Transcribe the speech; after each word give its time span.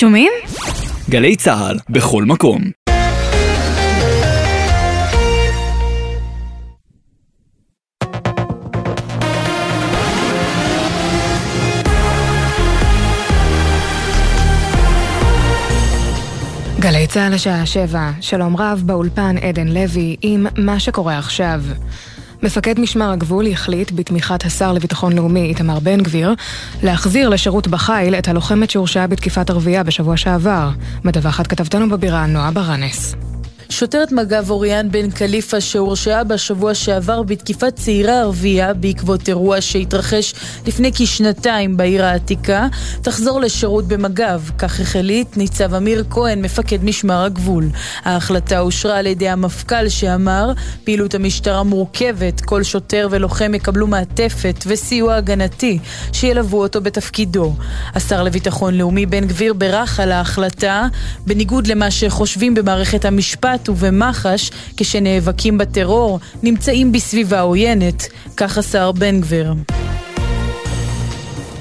שומעים? 0.00 0.32
גלי 1.10 1.36
צה"ל, 1.36 1.76
בכל 1.90 2.24
מקום. 2.24 2.60
גלי 16.80 17.06
צה"ל 17.06 17.34
השעה 17.34 17.66
שבע, 17.66 18.10
שלום 18.20 18.56
רב 18.56 18.82
באולפן 18.86 19.36
עדן 19.38 19.68
לוי 19.68 20.16
עם 20.22 20.46
מה 20.58 20.80
שקורה 20.80 21.18
עכשיו. 21.18 21.60
מפקד 22.42 22.80
משמר 22.80 23.10
הגבול 23.10 23.46
החליט, 23.46 23.92
בתמיכת 23.94 24.44
השר 24.44 24.72
לביטחון 24.72 25.12
לאומי 25.12 25.40
איתמר 25.40 25.78
בן 25.78 26.00
גביר, 26.02 26.34
להחזיר 26.82 27.28
לשירות 27.28 27.68
בחיל 27.68 28.14
את 28.14 28.28
הלוחמת 28.28 28.70
שהורשעה 28.70 29.06
בתקיפת 29.06 29.50
ערבייה 29.50 29.82
בשבוע 29.82 30.16
שעבר. 30.16 30.70
מדווחת 31.04 31.46
כתבתנו 31.46 31.88
בבירה 31.88 32.26
נועה 32.26 32.50
ברנס. 32.50 33.27
שוטרת 33.70 34.12
מג"ב 34.12 34.50
אוריאן 34.50 34.90
בן 34.90 35.10
קליפה 35.10 35.60
שהורשעה 35.60 36.24
בשבוע 36.24 36.74
שעבר 36.74 37.22
בתקיפת 37.22 37.76
צעירה 37.76 38.20
ערבייה 38.20 38.74
בעקבות 38.74 39.28
אירוע 39.28 39.60
שהתרחש 39.60 40.34
לפני 40.66 40.90
כשנתיים 40.94 41.76
בעיר 41.76 42.04
העתיקה, 42.04 42.66
תחזור 43.02 43.40
לשירות 43.40 43.88
במג"ב, 43.88 44.40
כך 44.58 44.80
החליט 44.80 45.36
ניצב 45.36 45.74
אמיר 45.74 46.04
כהן, 46.10 46.42
מפקד 46.42 46.84
משמר 46.84 47.24
הגבול. 47.24 47.68
ההחלטה 48.04 48.60
אושרה 48.60 48.98
על 48.98 49.06
ידי 49.06 49.28
המפכ"ל 49.28 49.88
שאמר, 49.88 50.52
פעילות 50.84 51.14
המשטרה 51.14 51.62
מורכבת, 51.62 52.40
כל 52.40 52.62
שוטר 52.62 53.08
ולוחם 53.10 53.54
יקבלו 53.54 53.86
מעטפת 53.86 54.64
וסיוע 54.66 55.14
הגנתי 55.14 55.78
שילוו 56.12 56.60
אותו 56.60 56.80
בתפקידו. 56.80 57.54
השר 57.94 58.22
לביטחון 58.22 58.74
לאומי 58.74 59.06
בן 59.06 59.26
גביר 59.26 59.52
בירך 59.52 60.00
על 60.00 60.12
ההחלטה, 60.12 60.86
בניגוד 61.26 61.66
למה 61.66 61.90
שחושבים 61.90 62.54
במערכת 62.54 63.04
המשפט 63.04 63.57
במשפט 63.58 63.68
ובמח"ש 63.68 64.50
כשנאבקים 64.76 65.58
בטרור 65.58 66.20
נמצאים 66.42 66.92
בסביבה 66.92 67.40
עוינת, 67.40 68.08
כך 68.36 68.58
השר 68.58 68.92
בן 68.92 69.20
גביר. 69.20 69.54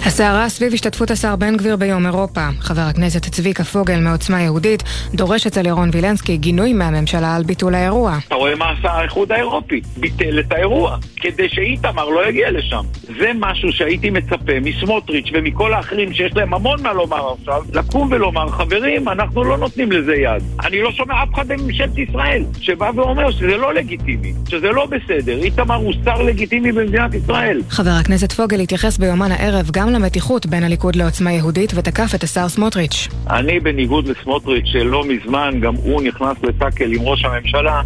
הסערה 0.06 0.50
סביב 0.50 0.74
השתתפות 0.74 1.12
השר 1.12 1.36
בן 1.36 1.58
גביר 1.58 1.76
ביום 1.76 2.06
אירופה. 2.06 2.48
חבר 2.60 2.82
הכנסת 2.82 3.26
צביקה 3.26 3.64
פוגל 3.64 4.00
מעוצמה 4.00 4.42
יהודית 4.42 4.84
דורש 5.14 5.48
אצל 5.48 5.66
ירון 5.66 5.90
וילנסקי 5.94 6.38
גינוי 6.38 6.74
מהממשלה 6.74 7.36
על 7.36 7.44
ביטול 7.44 7.76
האירוע. 7.76 8.18
אתה 8.28 8.36
רואה 8.36 8.56
מה 8.56 8.66
עשה 8.72 8.92
האיחוד 8.92 9.32
האירופי? 9.32 9.82
ביטל 9.98 10.40
את 10.40 10.52
האירוע, 10.52 10.98
כדי 11.16 11.50
שאיתמר 11.50 12.10
לא 12.10 12.30
יגיע 12.30 12.52
לשם. 12.52 12.84
זה 13.20 13.32
משהו 13.36 13.74
שהייתי 13.74 14.10
מצפה 14.10 14.60
מסמוטריץ' 14.62 15.30
ומכל 15.34 15.74
האחרים 15.74 16.14
שיש 16.14 16.36
להם 16.36 16.54
המון 16.54 16.84
מה 16.84 16.94
לומר 16.94 17.34
עכשיו, 17.40 17.62
לקום 17.74 18.12
ולומר, 18.12 18.50
חברים, 18.50 19.10
אנחנו 19.10 19.44
לא 19.44 19.58
נותנים 19.58 19.92
לזה 19.92 20.16
יד. 20.16 20.44
אני 20.66 20.82
לא 20.82 20.92
שומע 20.92 21.24
אף 21.24 21.34
אחד 21.34 21.48
בממשלת 21.48 21.98
ישראל 21.98 22.44
שבא 22.60 22.92
ואומר 22.96 23.32
שזה 23.32 23.58
לא 23.58 23.74
לגיטימי, 23.74 24.34
שזה 24.50 24.68
לא 24.68 24.86
בסדר. 24.86 25.38
איתמר 25.44 25.76
הוא 25.76 25.94
שר 26.06 26.22
לגיטימי 26.22 26.72
במדינת 26.72 27.14
ישראל. 27.14 27.62
חבר 27.70 27.90
הכנסת 27.90 28.32
פוגל 28.32 28.60
התייחס 28.60 28.98
ביומן 28.98 29.32
הערב 29.32 29.70
גם 29.72 29.87
למתיחות 29.90 30.46
בין 30.46 30.64
הליכוד 30.64 30.96
לעוצמה 30.96 31.32
יהודית 31.32 31.72
ותקף 31.76 32.16
את 32.16 32.24
השר 32.24 32.50
סמוטריץ'. 32.50 33.08
אני 33.30 33.60
בניגוד 33.60 34.08
לסמוטריץ' 34.08 34.66
שלא 34.66 35.04
מזמן 35.04 35.60
גם 35.60 35.76
הוא 35.76 36.02
נכנס 36.02 36.38
לטאקל 36.44 36.94
עם 36.94 37.02
ראש 37.02 37.26
הממשלה 37.26 37.82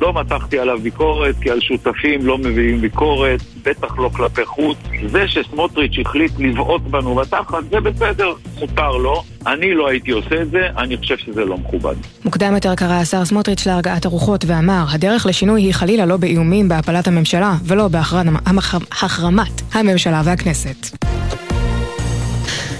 לא 0.00 0.20
מתחתי 0.20 0.58
עליו 0.58 0.78
ביקורת, 0.82 1.34
כי 1.40 1.50
על 1.50 1.60
שותפים 1.60 2.26
לא 2.26 2.38
מביאים 2.38 2.80
ביקורת, 2.80 3.40
בטח 3.64 3.98
לא 3.98 4.08
כלפי 4.08 4.44
חוץ. 4.44 4.78
זה 5.06 5.28
שסמוטריץ' 5.28 5.98
החליט 6.06 6.32
לבעוט 6.38 6.82
בנו 6.82 7.14
בתחת, 7.14 7.64
זה 7.70 7.80
בסדר, 7.80 8.32
מותר 8.60 8.90
לו. 8.90 9.22
אני 9.46 9.74
לא 9.74 9.88
הייתי 9.88 10.10
עושה 10.10 10.42
את 10.42 10.50
זה, 10.50 10.60
אני 10.78 10.96
חושב 10.96 11.16
שזה 11.16 11.44
לא 11.44 11.56
מכובד. 11.58 11.94
מוקדם 12.24 12.54
יותר 12.54 12.74
קרא 12.74 12.94
השר 12.94 13.24
סמוטריץ' 13.24 13.66
להרגעת 13.66 14.04
הרוחות 14.04 14.44
ואמר, 14.46 14.84
הדרך 14.92 15.26
לשינוי 15.26 15.62
היא 15.62 15.74
חלילה 15.74 16.06
לא 16.06 16.16
באיומים 16.16 16.68
בהפלת 16.68 17.08
הממשלה, 17.08 17.54
ולא 17.64 17.88
בהחרמת 17.88 19.62
הממשלה 19.72 20.22
והכנסת. 20.24 20.96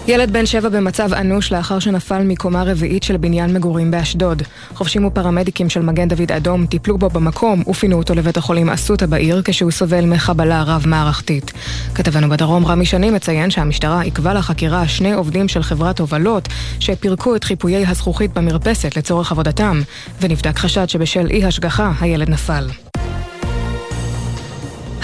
ילד 0.08 0.32
בן 0.32 0.46
שבע 0.46 0.68
במצב 0.68 1.14
אנוש 1.14 1.52
לאחר 1.52 1.78
שנפל 1.78 2.22
מקומה 2.22 2.62
רביעית 2.62 3.02
של 3.02 3.16
בניין 3.16 3.54
מגורים 3.54 3.90
באשדוד. 3.90 4.42
חובשים 4.74 5.04
ופרמדיקים 5.04 5.70
של 5.70 5.82
מגן 5.82 6.08
דוד 6.08 6.32
אדום 6.32 6.66
טיפלו 6.66 6.98
בו 6.98 7.08
במקום 7.08 7.62
ופינו 7.68 7.98
אותו 7.98 8.14
לבית 8.14 8.36
החולים 8.36 8.70
אסותא 8.70 9.06
בעיר 9.06 9.42
כשהוא 9.44 9.70
סובל 9.70 10.04
מחבלה 10.04 10.62
רב-מערכתית. 10.62 11.52
כתבנו 11.94 12.28
בדרום 12.28 12.66
רמי 12.66 12.86
שני 12.86 13.10
מציין 13.10 13.50
שהמשטרה 13.50 14.00
עיכבה 14.00 14.34
לחקירה 14.34 14.88
שני 14.88 15.12
עובדים 15.12 15.48
של 15.48 15.62
חברת 15.62 16.00
הובלות 16.00 16.48
שפירקו 16.80 17.36
את 17.36 17.44
חיפויי 17.44 17.86
הזכוכית 17.86 18.32
במרפסת 18.34 18.96
לצורך 18.96 19.32
עבודתם, 19.32 19.80
ונבדק 20.20 20.58
חשד 20.58 20.88
שבשל 20.88 21.26
אי 21.30 21.44
השגחה 21.44 21.92
הילד 22.00 22.30
נפל. 22.30 22.91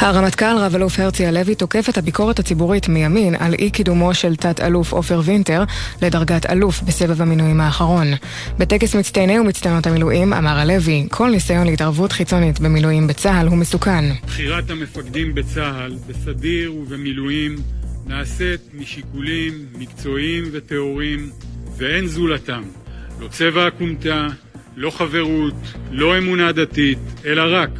הרמטכ"ל 0.00 0.56
רב-אלוף 0.58 0.98
הרצי 0.98 1.26
הלוי 1.26 1.54
תוקף 1.54 1.88
את 1.88 1.98
הביקורת 1.98 2.38
הציבורית 2.38 2.88
מימין 2.88 3.34
על 3.38 3.54
אי 3.54 3.70
קידומו 3.70 4.14
של 4.14 4.36
תת-אלוף 4.36 4.92
עופר 4.92 5.20
וינטר 5.24 5.64
לדרגת 6.02 6.50
אלוף 6.50 6.82
בסבב 6.82 7.22
המינויים 7.22 7.60
האחרון. 7.60 8.06
בטקס 8.58 8.94
מצטייני 8.94 9.38
ומצטיינות 9.38 9.86
המילואים 9.86 10.32
אמר 10.32 10.58
הלוי, 10.58 11.06
כל 11.10 11.30
ניסיון 11.30 11.66
להתערבות 11.66 12.12
חיצונית 12.12 12.60
במילואים 12.60 13.06
בצה"ל 13.06 13.46
הוא 13.46 13.58
מסוכן. 13.58 14.04
בחירת 14.26 14.70
המפקדים 14.70 15.34
בצה"ל, 15.34 15.96
בסדיר 16.08 16.74
ובמילואים, 16.74 17.56
נעשית 18.06 18.60
משיקולים 18.74 19.52
מקצועיים 19.78 20.44
וטהורים 20.52 21.30
ואין 21.76 22.06
זולתם. 22.06 22.62
לא 23.20 23.28
צבע 23.28 23.66
הכומתה, 23.66 24.26
לא 24.76 24.90
חברות, 24.90 25.54
לא 25.90 26.18
אמונה 26.18 26.52
דתית, 26.52 26.98
אלא 27.24 27.42
רק 27.46 27.70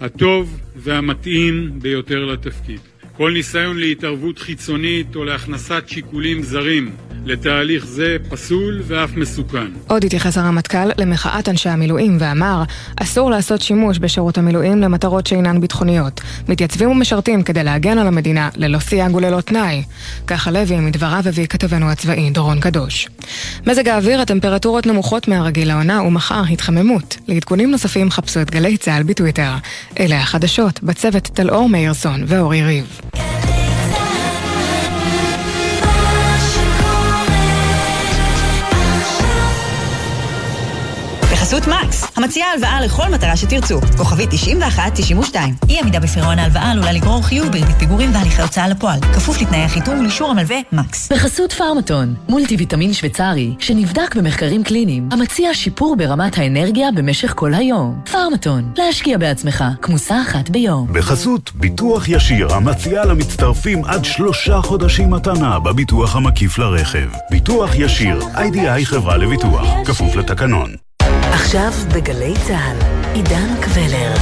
הטוב 0.00 0.60
והמתאים 0.84 1.78
ביותר 1.82 2.24
לתפקיד. 2.24 2.80
כל 3.16 3.32
ניסיון 3.32 3.78
להתערבות 3.78 4.38
חיצונית 4.38 5.16
או 5.16 5.24
להכנסת 5.24 5.82
שיקולים 5.86 6.42
זרים 6.42 6.90
לתהליך 7.24 7.86
זה 7.86 8.16
פסול 8.28 8.82
ואף 8.86 9.16
מסוכן. 9.16 9.66
עוד 9.86 10.04
התייחס 10.04 10.38
הרמטכ"ל 10.38 10.88
למחאת 10.98 11.48
אנשי 11.48 11.68
המילואים 11.68 12.16
ואמר, 12.20 12.62
אסור 12.96 13.30
לעשות 13.30 13.60
שימוש 13.60 13.98
בשירות 13.98 14.38
המילואים 14.38 14.80
למטרות 14.80 15.26
שאינן 15.26 15.60
ביטחוניות. 15.60 16.20
מתייצבים 16.48 16.90
ומשרתים 16.90 17.42
כדי 17.42 17.64
להגן 17.64 17.98
על 17.98 18.06
המדינה 18.06 18.48
ללא 18.56 18.78
סייג 18.78 19.14
וללא 19.14 19.40
תנאי. 19.40 19.82
ככה 20.26 20.50
לוי 20.50 20.80
מדבריו 20.80 21.22
הביא 21.26 21.46
כתבנו 21.46 21.90
הצבאי 21.90 22.30
דורון 22.30 22.60
קדוש. 22.60 23.08
מזג 23.66 23.88
האוויר, 23.88 24.20
הטמפרטורות 24.20 24.86
נמוכות 24.86 25.28
מהרגיל 25.28 25.68
לעונה 25.68 26.02
ומחר 26.02 26.42
התחממות. 26.52 27.16
לעדכונים 27.28 27.70
נוספים 27.70 28.10
חפשו 28.10 28.40
את 28.40 28.50
גלי 28.50 28.76
צה"ל 28.76 29.02
בטוויטר. 29.02 29.52
אלה 30.00 30.20
החדשות 30.20 30.82
בצוות 30.82 31.22
טלאור 31.22 31.68
מאירסון 31.68 32.24
ואורי 32.26 32.62
ריב. 32.62 33.00
Yeah. 33.16 33.43
בחסות 41.54 41.68
מקס, 41.68 42.06
המציעה 42.16 42.52
הלוואה 42.52 42.80
לכל 42.80 43.08
מטרה 43.10 43.36
שתרצו. 43.36 43.80
כוכבית 43.96 44.30
91-92. 44.30 45.36
אי 45.68 45.80
עמידה 45.80 46.00
בפירעון 46.00 46.38
ההלוואה 46.38 46.70
עלולה 46.70 46.92
לגרור 46.92 47.22
חיוב 47.22 47.48
בריבית 47.48 47.76
פיגורים 47.78 48.14
והליכי 48.14 48.42
הוצאה 48.42 48.68
לפועל. 48.68 49.00
כפוף 49.00 49.42
לתנאי 49.42 49.58
החיתום 49.58 49.98
ולאישור 49.98 50.30
המלווה 50.30 50.56
מקס. 50.72 51.12
בחסות 51.12 51.52
פארמטון, 51.52 52.14
מולטי 52.28 52.56
ויטמין 52.56 52.92
שוויצרי, 52.92 53.54
שנבדק 53.58 54.16
במחקרים 54.16 54.64
קליניים, 54.64 55.08
המציע 55.12 55.54
שיפור 55.54 55.96
ברמת 55.96 56.38
האנרגיה 56.38 56.92
במשך 56.92 57.32
כל 57.36 57.54
היום. 57.54 58.00
פארמטון, 58.12 58.72
להשקיע 58.76 59.18
בעצמך, 59.18 59.64
כמוסה 59.82 60.22
אחת 60.22 60.48
ביום. 60.48 60.86
בחסות 60.92 61.52
ביטוח 61.54 62.08
ישיר, 62.08 62.54
המציע 62.54 63.04
למצטרפים 63.04 63.84
עד 63.84 64.04
שלושה 64.04 64.60
חודשים 64.62 65.10
מתנה 65.10 65.58
בביטוח 65.58 66.16
המקיף 66.16 66.58
לרכב. 66.58 67.08
ביטוח 67.30 67.70
ישיר, 67.74 68.20
איי-די-איי 68.36 68.86
חברה 68.86 69.16
לביטוח, 69.16 69.66
כפוף 69.84 70.16
לתקנון. 70.16 70.74
עכשיו 71.34 71.72
בגלי 71.94 72.34
צה"ל, 72.46 72.76
עידן 73.14 73.60
קבלר. 73.60 74.14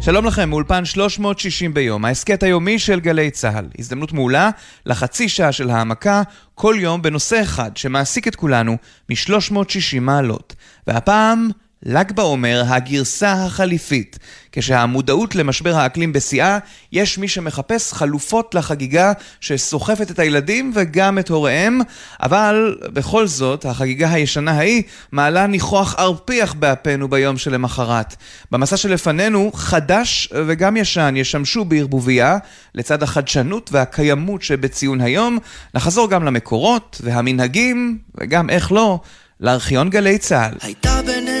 שלום 0.00 0.24
לכם, 0.24 0.48
מאולפן 0.48 0.84
360 0.84 1.74
ביום, 1.74 2.04
ההסכת 2.04 2.42
היומי 2.42 2.78
של 2.78 3.00
גלי 3.00 3.30
צה"ל. 3.30 3.66
הזדמנות 3.78 4.12
מעולה 4.12 4.50
לחצי 4.86 5.28
שעה 5.28 5.52
של 5.52 5.70
העמקה, 5.70 6.22
כל 6.54 6.74
יום 6.78 7.02
בנושא 7.02 7.42
אחד 7.42 7.76
שמעסיק 7.76 8.28
את 8.28 8.36
כולנו 8.36 8.76
מ-360 9.10 10.00
מעלות. 10.00 10.54
והפעם, 10.86 11.48
ל"ג 11.82 12.12
בעומר, 12.12 12.62
הגרסה 12.66 13.32
החליפית. 13.32 14.18
כשהמודעות 14.52 15.34
למשבר 15.34 15.74
האקלים 15.76 16.12
בשיאה, 16.12 16.58
יש 16.92 17.18
מי 17.18 17.28
שמחפש 17.28 17.92
חלופות 17.92 18.54
לחגיגה 18.54 19.12
שסוחפת 19.40 20.10
את 20.10 20.18
הילדים 20.18 20.72
וגם 20.74 21.18
את 21.18 21.28
הוריהם, 21.28 21.80
אבל 22.22 22.76
בכל 22.92 23.26
זאת, 23.26 23.64
החגיגה 23.64 24.12
הישנה 24.12 24.52
ההיא 24.52 24.82
מעלה 25.12 25.46
ניחוח 25.46 25.94
ארפיח 25.98 26.54
באפינו 26.54 27.08
ביום 27.08 27.38
שלמחרת. 27.38 28.16
במסע 28.50 28.76
שלפנינו, 28.76 29.50
חדש 29.54 30.28
וגם 30.46 30.76
ישן 30.76 31.14
ישמשו 31.16 31.64
בערבוביה, 31.64 32.38
לצד 32.74 33.02
החדשנות 33.02 33.70
והקיימות 33.72 34.42
שבציון 34.42 35.00
היום, 35.00 35.38
נחזור 35.74 36.10
גם 36.10 36.24
למקורות 36.24 37.00
והמנהגים, 37.04 37.98
וגם, 38.14 38.50
איך 38.50 38.72
לא, 38.72 39.00
לארכיון 39.40 39.90
גלי 39.90 40.18
צה"ל. 40.18 40.54
הייתה 40.60 41.00
בינינו 41.06 41.37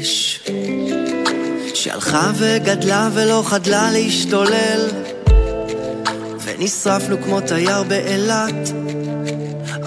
אש 0.00 0.40
שהלכה 1.74 2.30
וגדלה 2.38 3.08
ולא 3.14 3.42
חדלה 3.46 3.90
להשתולל 3.92 4.88
ונשרפנו 6.44 7.22
כמו 7.22 7.40
תייר 7.40 7.82
באילת 7.82 8.54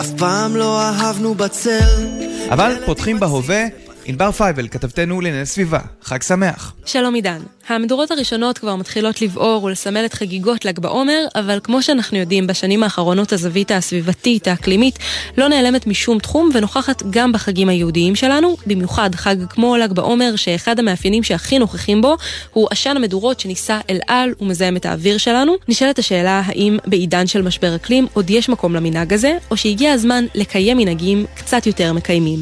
אף 0.01 0.09
פעם 0.17 0.55
לא 0.55 0.81
אהבנו 0.81 1.35
בצל 1.35 2.07
אבל 2.49 2.75
פותחים 2.85 3.19
בהווה 3.19 3.65
ענבר 4.05 4.31
פייבל, 4.31 4.67
כתבתנו 4.67 5.21
לענייני 5.21 5.45
סביבה. 5.45 5.79
חג 6.03 6.21
שמח. 6.21 6.73
שלום 6.85 7.13
עידן. 7.13 7.39
המדורות 7.67 8.11
הראשונות 8.11 8.57
כבר 8.57 8.75
מתחילות 8.75 9.21
לבעור 9.21 9.63
ולסמל 9.63 10.05
את 10.05 10.13
חגיגות 10.13 10.65
ל"ג 10.65 10.79
בעומר, 10.79 11.25
אבל 11.35 11.59
כמו 11.63 11.83
שאנחנו 11.83 12.17
יודעים, 12.17 12.47
בשנים 12.47 12.83
האחרונות 12.83 13.33
הזווית 13.33 13.71
הסביבתית, 13.71 14.47
האקלימית, 14.47 14.99
לא 15.37 15.47
נעלמת 15.47 15.87
משום 15.87 16.19
תחום 16.19 16.49
ונוכחת 16.53 17.03
גם 17.09 17.31
בחגים 17.31 17.69
היהודיים 17.69 18.15
שלנו, 18.15 18.57
במיוחד 18.67 19.15
חג 19.15 19.35
כמו 19.49 19.77
ל"ג 19.77 19.93
בעומר, 19.93 20.35
שאחד 20.35 20.79
המאפיינים 20.79 21.23
שהכי 21.23 21.59
נוכחים 21.59 22.01
בו, 22.01 22.17
הוא 22.53 22.67
עשן 22.71 22.97
המדורות 22.97 23.39
שנישא 23.39 23.79
אל 23.89 23.99
על 24.07 24.33
ומזהם 24.41 24.75
את 24.75 24.85
האוויר 24.85 25.17
שלנו. 25.17 25.55
נשאלת 25.67 25.99
השאלה 25.99 26.41
האם 26.45 26.77
בעידן 26.85 27.27
של 27.27 27.41
משבר 27.41 27.75
אקלים 27.75 28.07
עוד 28.13 28.29
יש 28.29 28.49
מקום 28.49 28.75
למנהג 28.75 29.13
הזה, 29.13 29.37
או 29.51 29.57
שהגיע 29.57 29.91
הזמן 29.91 30.25
לקיים 30.35 30.77
מנהגים 30.77 31.25
קצת 31.35 31.67
יותר 31.67 31.93
מקיימים. 31.93 32.39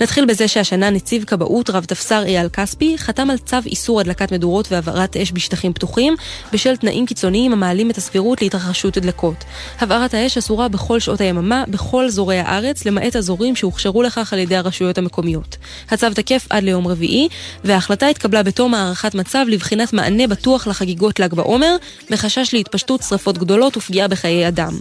נתחיל 0.00 0.24
בזה 0.24 0.48
שהשנה 0.48 0.90
נציב 0.90 1.24
כבאות 1.24 1.70
רב 1.70 1.84
תפסר 1.84 2.22
אייל 2.22 2.48
כספי 2.48 2.98
חתם 2.98 3.30
על 3.30 3.38
צו 3.38 3.56
איסור 3.66 4.00
הדלקת 4.00 4.32
מדורות 4.32 4.59
והבערת 4.70 5.16
אש 5.16 5.32
בשטחים 5.32 5.72
פתוחים 5.72 6.14
בשל 6.52 6.76
תנאים 6.76 7.06
קיצוניים 7.06 7.52
המעלים 7.52 7.90
את 7.90 7.98
הסבירות 7.98 8.42
להתרחשות 8.42 8.96
הדלקות. 8.96 9.44
הבערת 9.80 10.14
האש 10.14 10.38
אסורה 10.38 10.68
בכל 10.68 11.00
שעות 11.00 11.20
היממה, 11.20 11.64
בכל 11.68 12.04
אזורי 12.04 12.38
הארץ, 12.38 12.84
למעט 12.86 13.16
אזורים 13.16 13.56
שהוכשרו 13.56 14.02
לכך 14.02 14.32
על 14.32 14.38
ידי 14.38 14.56
הרשויות 14.56 14.98
המקומיות. 14.98 15.56
הצו 15.90 16.06
תקף 16.14 16.46
עד 16.50 16.62
ליום 16.62 16.86
רביעי, 16.86 17.28
וההחלטה 17.64 18.08
התקבלה 18.08 18.42
בתום 18.42 18.74
הערכת 18.74 19.14
מצב 19.14 19.44
לבחינת 19.48 19.92
מענה 19.92 20.26
בטוח 20.26 20.66
לחגיגות 20.66 21.20
ל"ג 21.20 21.34
בעומר, 21.34 21.76
מחשש 22.10 22.54
להתפשטות 22.54 23.02
שרפות 23.02 23.38
גדולות 23.38 23.76
ופגיעה 23.76 24.08
בחיי 24.08 24.48
אדם. 24.48 24.78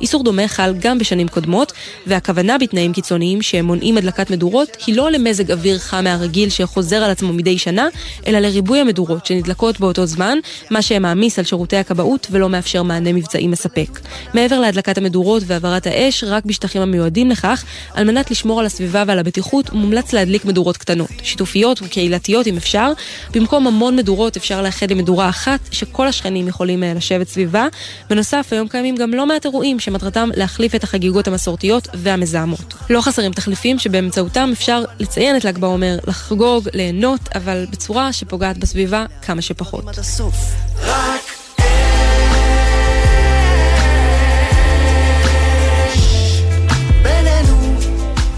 איסור 0.00 0.24
דומה 0.24 0.48
חל 0.48 0.74
גם 0.80 0.98
בשנים 0.98 1.28
קודמות, 1.28 1.72
והכוונה 2.06 2.58
בתנאים 2.58 2.92
קיצוניים 2.92 3.42
שהם 3.42 3.64
מונעים 3.64 3.96
הדלקת 3.96 4.30
מדורות 4.30 4.76
היא 4.86 4.96
לא 4.96 5.10
למזג 5.10 5.52
אוויר 5.52 5.78
חם 5.78 6.04
מהרגיל 6.04 6.48
שחוזר 6.48 6.96
על 6.96 7.10
עצמו 7.10 7.32
מדי 7.32 7.58
שנה, 7.58 7.88
אלא 8.26 8.38
לריבוי 8.38 8.78
המדורות 8.78 9.19
שנדלקות 9.26 9.80
באותו 9.80 10.06
זמן, 10.06 10.38
מה 10.70 10.82
שמעמיס 10.82 11.38
על 11.38 11.44
שירותי 11.44 11.76
הכבאות 11.76 12.26
ולא 12.30 12.48
מאפשר 12.48 12.82
מענה 12.82 13.12
מבצעי 13.12 13.48
מספק. 13.48 14.00
מעבר 14.34 14.60
להדלקת 14.60 14.98
המדורות 14.98 15.42
והעברת 15.46 15.86
האש, 15.86 16.24
רק 16.24 16.44
בשטחים 16.44 16.82
המיועדים 16.82 17.30
לכך, 17.30 17.64
על 17.94 18.04
מנת 18.04 18.30
לשמור 18.30 18.60
על 18.60 18.66
הסביבה 18.66 19.04
ועל 19.06 19.18
הבטיחות, 19.18 19.72
מומלץ 19.72 20.12
להדליק 20.12 20.44
מדורות 20.44 20.76
קטנות, 20.76 21.10
שיתופיות 21.22 21.82
וקהילתיות 21.82 22.46
אם 22.46 22.56
אפשר. 22.56 22.92
במקום 23.34 23.66
המון 23.66 23.96
מדורות 23.96 24.36
אפשר 24.36 24.62
לאחד 24.62 24.90
למדורה 24.90 25.28
אחת, 25.28 25.60
שכל 25.70 26.06
השכנים 26.06 26.48
יכולים 26.48 26.82
אה, 26.82 26.94
לשבת 26.94 27.28
סביבה. 27.28 27.66
בנוסף, 28.10 28.48
היום 28.50 28.68
קיימים 28.68 28.96
גם 28.96 29.14
לא 29.14 29.26
מעט 29.26 29.44
אירועים 29.44 29.80
שמטרתם 29.80 30.30
להחליף 30.34 30.74
את 30.74 30.84
החגיגות 30.84 31.28
המסורתיות 31.28 31.88
והמזהמות. 31.94 32.74
לא 32.90 33.00
חסרים 33.00 33.32
תחליפים 33.32 33.78
שבאמצעותם 33.78 34.50
אפשר 34.52 34.84
לציין 34.98 35.36
את 35.36 35.44
ל"ג 35.44 35.58
בעומר, 35.58 35.98
לחגוג, 36.06 36.68
ליהנות, 36.74 37.20
אבל 37.34 37.66
בצורה 37.70 38.12
שפוגעת 38.12 38.58
בסביבה 38.58 39.04
כמה 39.22 39.42
שפחות. 39.42 39.84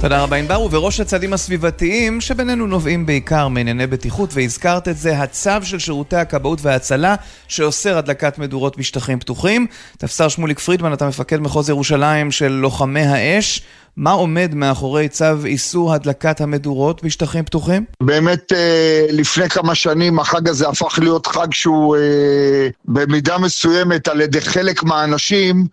תודה 0.02 0.22
רבה 0.22 0.36
ענבר, 0.36 0.60
ובראש 0.60 1.00
הצעדים 1.00 1.32
הסביבתיים 1.32 2.20
שבינינו 2.20 2.66
נובעים 2.66 3.06
בעיקר 3.06 3.48
מענייני 3.48 3.86
בטיחות, 3.86 4.30
והזכרת 4.34 4.88
את 4.88 4.96
זה, 4.96 5.18
הצו 5.18 5.50
של 5.62 5.78
שירותי 5.78 6.16
הכבאות 6.16 6.58
וההצלה 6.62 7.14
שאוסר 7.48 7.98
הדלקת 7.98 8.38
מדורות 8.38 8.78
בשטחים 8.78 9.18
פתוחים. 9.18 9.66
תפסר 9.98 10.28
שמוליק 10.28 10.58
פרידמן, 10.58 10.92
אתה 10.92 11.08
מפקד 11.08 11.40
מחוז 11.40 11.68
ירושלים 11.68 12.30
של 12.30 12.48
לוחמי 12.48 13.00
האש. 13.00 13.62
מה 13.96 14.10
עומד 14.10 14.54
מאחורי 14.54 15.08
צו 15.08 15.44
איסור 15.44 15.94
הדלקת 15.94 16.40
המדורות 16.40 17.04
בשטחים 17.04 17.44
פתוחים? 17.44 17.84
באמת 18.02 18.52
אה, 18.52 19.06
לפני 19.10 19.48
כמה 19.48 19.74
שנים 19.74 20.18
החג 20.18 20.48
הזה 20.48 20.68
הפך 20.68 20.98
להיות 20.98 21.26
חג 21.26 21.52
שהוא 21.52 21.96
אה, 21.96 22.68
במידה 22.84 23.38
מסוימת 23.38 24.08
על 24.08 24.20
ידי 24.20 24.40
חלק 24.40 24.82
מהאנשים 24.82 25.66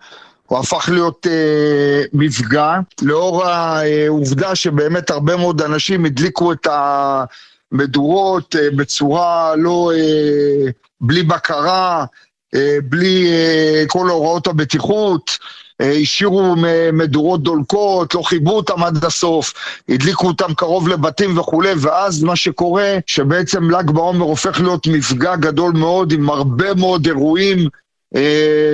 הוא 0.50 0.57
הפך 0.57 0.90
להיות 0.90 1.28
אה, 1.30 2.04
מפגע, 2.13 2.80
לאור 3.01 3.46
העובדה 3.46 4.56
שבאמת 4.56 5.10
הרבה 5.10 5.38
מאוד 5.38 5.62
אנשים 5.62 6.06
הדליקו 6.06 6.54
את 6.54 6.68
המדורות 7.72 8.56
אה, 8.56 8.68
בצורה 8.75 9.56
לא, 9.56 9.92
אה, 9.96 10.72
בלי 11.01 11.24
בקרה, 11.24 12.06
אה, 12.56 12.78
בלי 12.84 13.28
אה, 13.28 13.84
כל 13.88 14.10
הוראות 14.10 14.48
הבטיחות. 14.48 15.38
אה, 15.81 15.92
השאירו 15.92 16.56
מדורות 16.94 17.44
דולקות, 17.44 18.16
לא 18.16 18.22
חיברו 18.22 18.57
אותם 18.57 18.84
עד 18.84 19.06
הסוף, 19.06 19.54
הדליקו 19.90 20.28
אותם 20.28 20.54
קרוב 20.54 20.88
לבתים 20.88 21.38
וכולי, 21.38 21.72
ואז 21.78 22.24
מה 22.24 22.36
שקורה, 22.36 22.98
שבעצם 23.06 23.72
ל"ג 23.72 23.92
בעומר 23.92 24.25
הופך 24.25 24.60
להיות 24.60 24.88
מפגע 24.88 25.36
גדול 25.36 25.72
מאוד 25.74 26.12
עם 26.12 26.30
הרבה 26.30 26.74
מאוד 26.74 27.06
אירועים 27.06 27.60
אה, 27.60 27.68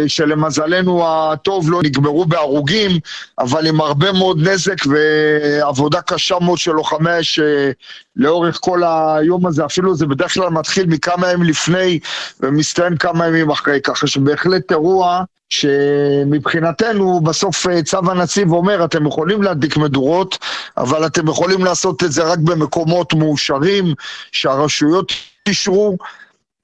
שלמזלנו 0.07 1.03
הטוב 1.07 1.71
לא 1.71 1.83
נגמרו 1.83 2.25
בהרוגים, 2.25 2.91
אבל 3.39 3.67
עם 3.67 3.81
הרבה 3.81 4.11
מאוד 4.11 4.47
נזק 4.47 4.75
ועבודה 4.85 6.01
קשה 6.01 6.35
מאוד 6.41 6.57
של 6.57 6.71
לוחמי 6.71 7.19
אש 7.19 7.39
אה, 7.39 7.71
לאורך 8.15 8.59
כל 8.61 8.81
היום 8.83 9.45
הזה, 9.45 9.65
אפילו 9.65 9.95
זה 9.95 10.05
בדרך 10.05 10.33
כלל 10.33 10.49
מתחיל 10.49 10.85
מכמה 10.85 11.31
ימים 11.31 11.47
לפני 11.47 11.99
ומסתיים 12.39 12.97
כמה 12.97 13.27
ימים 13.27 13.49
אחרי, 13.49 13.81
ככה 13.81 14.07
שבהחלט 14.07 14.71
אירוע 14.71 15.23
שמבחינתנו 15.49 17.21
בסוף 17.21 17.67
אה, 17.67 17.83
צו 17.83 18.11
הנציב 18.11 18.51
אומר 18.51 18.85
אתם 18.85 19.07
יכולים 19.07 19.41
להדליק 19.41 19.77
מדורות, 19.77 20.37
אבל 20.77 21.05
אתם 21.05 21.27
יכולים 21.27 21.65
לעשות 21.65 22.03
את 22.03 22.11
זה 22.11 22.23
רק 22.23 22.39
במקומות 22.39 23.13
מאושרים, 23.13 23.93
שהרשויות 24.31 25.11
אישרו. 25.47 25.97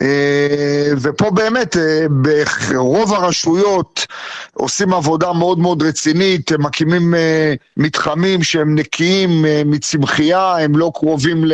אה, 0.02 0.94
ופה 1.02 1.32
באמת, 1.32 1.78
אה, 1.78 2.06
ברוב 2.10 3.14
הרשויות 3.14 4.08
עושים 4.54 4.94
עבודה 4.94 5.34
מאוד 5.34 5.60
מאוד 5.60 5.84
רצינית, 5.84 6.52
הם 6.52 6.66
מקימים 6.66 7.16
אה, 7.16 7.54
מתחמים 7.78 8.44
שהם 8.44 8.76
נקיים 8.76 9.46
מצמחייה, 9.66 10.58
הם 10.58 10.78
לא 10.78 10.92
קרובים 10.96 11.46
ל... 11.46 11.54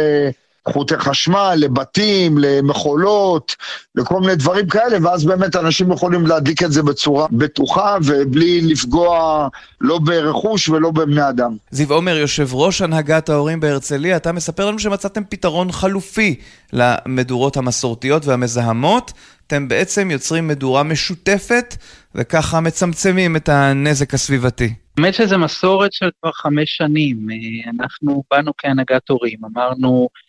חוטי 0.73 0.97
חשמל, 0.97 1.53
לבתים, 1.57 2.37
למכולות, 2.37 3.55
לכל 3.95 4.19
מיני 4.19 4.35
דברים 4.35 4.67
כאלה, 4.67 4.97
ואז 5.01 5.25
באמת 5.25 5.55
אנשים 5.55 5.91
יכולים 5.91 6.27
להדליק 6.27 6.63
את 6.63 6.71
זה 6.71 6.83
בצורה 6.83 7.27
בטוחה 7.31 7.97
ובלי 8.05 8.61
לפגוע 8.61 9.47
לא 9.81 9.99
ברכוש 9.99 10.69
ולא 10.69 10.91
בבני 10.91 11.29
אדם. 11.29 11.55
זיו 11.71 11.93
עומר, 11.93 12.17
יושב 12.17 12.47
ראש 12.53 12.81
הנהגת 12.81 13.29
ההורים 13.29 13.59
בהרצליה, 13.59 14.17
אתה 14.17 14.31
מספר 14.31 14.65
לנו 14.65 14.79
שמצאתם 14.79 15.23
פתרון 15.29 15.71
חלופי 15.71 16.35
למדורות 16.73 17.57
המסורתיות 17.57 18.25
והמזהמות. 18.25 19.13
אתם 19.47 19.67
בעצם 19.67 20.11
יוצרים 20.11 20.47
מדורה 20.47 20.83
משותפת 20.83 21.75
וככה 22.15 22.59
מצמצמים 22.59 23.35
את 23.35 23.49
הנזק 23.49 24.13
הסביבתי. 24.13 24.73
האמת 24.97 25.13
שזו 25.13 25.37
מסורת 25.37 25.93
של 25.93 26.09
כבר 26.21 26.31
חמש 26.31 26.77
שנים. 26.77 27.27
אנחנו 27.79 28.23
באנו 28.31 28.51
כהנהגת 28.57 29.09
הורים, 29.09 29.39
אמרנו 29.45 30.09
אה, 30.11 30.26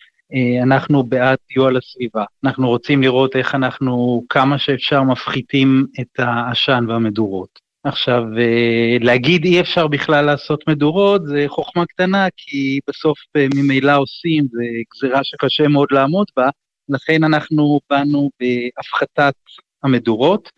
אנחנו 0.63 1.03
בעד 1.03 1.37
סיוע 1.53 1.71
לסביבה. 1.71 2.23
אנחנו 2.43 2.67
רוצים 2.67 3.01
לראות 3.01 3.35
איך 3.35 3.55
אנחנו 3.55 4.23
כמה 4.29 4.57
שאפשר 4.57 5.03
מפחיתים 5.03 5.85
את 5.99 6.19
העשן 6.19 6.85
והמדורות. 6.87 7.59
עכשיו, 7.83 8.23
אה, 8.37 8.97
להגיד 9.01 9.45
אי 9.45 9.61
אפשר 9.61 9.87
בכלל 9.87 10.25
לעשות 10.25 10.63
מדורות 10.67 11.25
זה 11.25 11.45
חוכמה 11.47 11.85
קטנה, 11.85 12.27
כי 12.37 12.79
בסוף 12.87 13.17
אה, 13.35 13.47
ממילא 13.55 13.97
עושים, 13.97 14.45
זה 14.51 14.63
גזירה 14.93 15.19
שקשה 15.23 15.67
מאוד 15.67 15.87
לעמוד 15.91 16.27
בה, 16.37 16.49
לכן 16.89 17.23
אנחנו 17.23 17.79
באנו 17.89 18.29
בהפחתת 18.39 19.33
המדורות, 19.83 20.49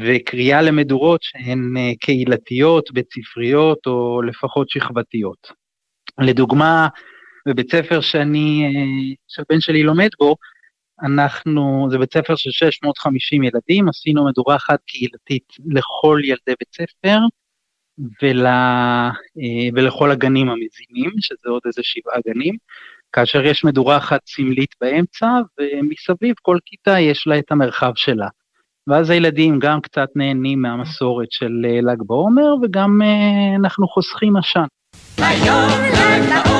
וקריאה 0.00 0.62
למדורות 0.62 1.22
שהן 1.22 1.74
קהילתיות, 2.00 2.90
בית 2.92 3.06
ספריות 3.12 3.78
או 3.86 4.22
לפחות 4.22 4.70
שכבתיות. 4.70 5.46
לדוגמה, 6.20 6.88
בבית 7.46 7.70
ספר 7.70 8.00
שאני, 8.00 8.64
שהבן 9.28 9.60
שלי 9.60 9.82
לומד 9.82 10.08
בו, 10.18 10.36
אנחנו, 11.02 11.88
זה 11.90 11.98
בית 11.98 12.12
ספר 12.12 12.36
של 12.36 12.50
650 12.50 13.42
ילדים, 13.42 13.88
עשינו 13.88 14.26
מדורה 14.26 14.56
אחת 14.56 14.78
קהילתית 14.86 15.52
לכל 15.66 16.20
ילדי 16.24 16.54
בית 16.60 16.74
ספר 16.74 17.18
ול, 18.22 18.46
ולכל 19.74 20.10
הגנים 20.10 20.48
המזינים, 20.48 21.10
שזה 21.20 21.48
עוד 21.48 21.62
איזה 21.66 21.82
שבעה 21.84 22.20
גנים, 22.26 22.54
כאשר 23.12 23.44
יש 23.44 23.64
מדורה 23.64 23.96
אחת 23.96 24.20
סמלית 24.26 24.74
באמצע, 24.80 25.26
ומסביב 25.60 26.34
כל 26.42 26.58
כיתה 26.64 27.00
יש 27.00 27.26
לה 27.26 27.38
את 27.38 27.52
המרחב 27.52 27.92
שלה. 27.96 28.28
ואז 28.88 29.10
הילדים 29.10 29.58
גם 29.58 29.80
קצת 29.80 30.08
נהנים 30.16 30.62
מהמסורת 30.62 31.28
של 31.30 31.52
ל"ג 31.82 32.02
בעומר, 32.06 32.54
וגם 32.62 33.00
אנחנו 33.56 33.88
חוסכים 33.88 34.36
עשן. 34.36 34.66
היום 35.18 35.70
ל"ג 35.92 36.34
בעומר, 36.34 36.55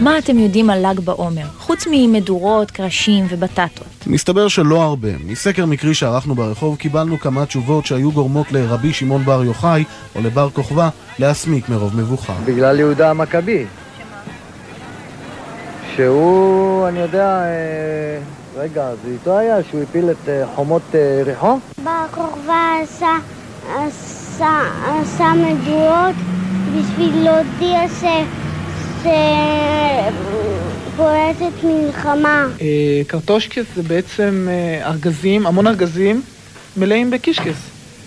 מה 0.00 0.18
אתם 0.18 0.38
יודעים 0.38 0.70
על 0.70 0.86
ל"ג 0.86 1.00
בעומר, 1.00 1.44
חוץ 1.58 1.86
ממדורות, 1.90 2.70
קרשים 2.70 3.26
ובטטות? 3.28 3.86
מסתבר 4.06 4.48
שלא 4.48 4.82
הרבה. 4.82 5.08
מסקר 5.26 5.66
מקרי 5.66 5.94
שערכנו 5.94 6.34
ברחוב 6.34 6.76
קיבלנו 6.76 7.20
כמה 7.20 7.46
תשובות 7.46 7.86
שהיו 7.86 8.12
גורמות 8.12 8.52
לרבי 8.52 8.92
שמעון 8.92 9.24
בר 9.24 9.44
יוחאי 9.44 9.84
או 10.16 10.20
לבר 10.20 10.50
כוכבא 10.50 10.88
להסמיק 11.18 11.68
מרוב 11.68 11.96
מבוכה. 11.96 12.34
בגלל 12.44 12.78
יהודה 12.78 13.10
המכבי. 13.10 13.64
שהוא, 15.96 16.88
אני 16.88 16.98
יודע, 17.00 17.42
רגע, 18.56 18.90
זה 19.04 19.10
איתו 19.12 19.38
היה 19.38 19.56
שהוא 19.70 19.82
הפיל 19.82 20.10
את 20.10 20.28
חומות 20.54 20.82
ריחו? 21.24 21.58
בר 21.84 22.06
כוכבא 22.14 22.72
עשה, 22.82 23.16
עשה, 23.76 24.60
עשה 24.84 25.32
מדורות 25.36 26.14
בשביל 26.76 27.24
להודיע 27.24 27.80
ש... 27.88 28.04
שפועטת 30.92 31.64
מלחמה. 31.64 32.46
קרטושקס 33.06 33.64
זה 33.76 33.82
בעצם 33.82 34.48
ארגזים, 34.84 35.46
המון 35.46 35.66
ארגזים 35.66 36.22
מלאים 36.76 37.10
בקישקס. 37.10 37.56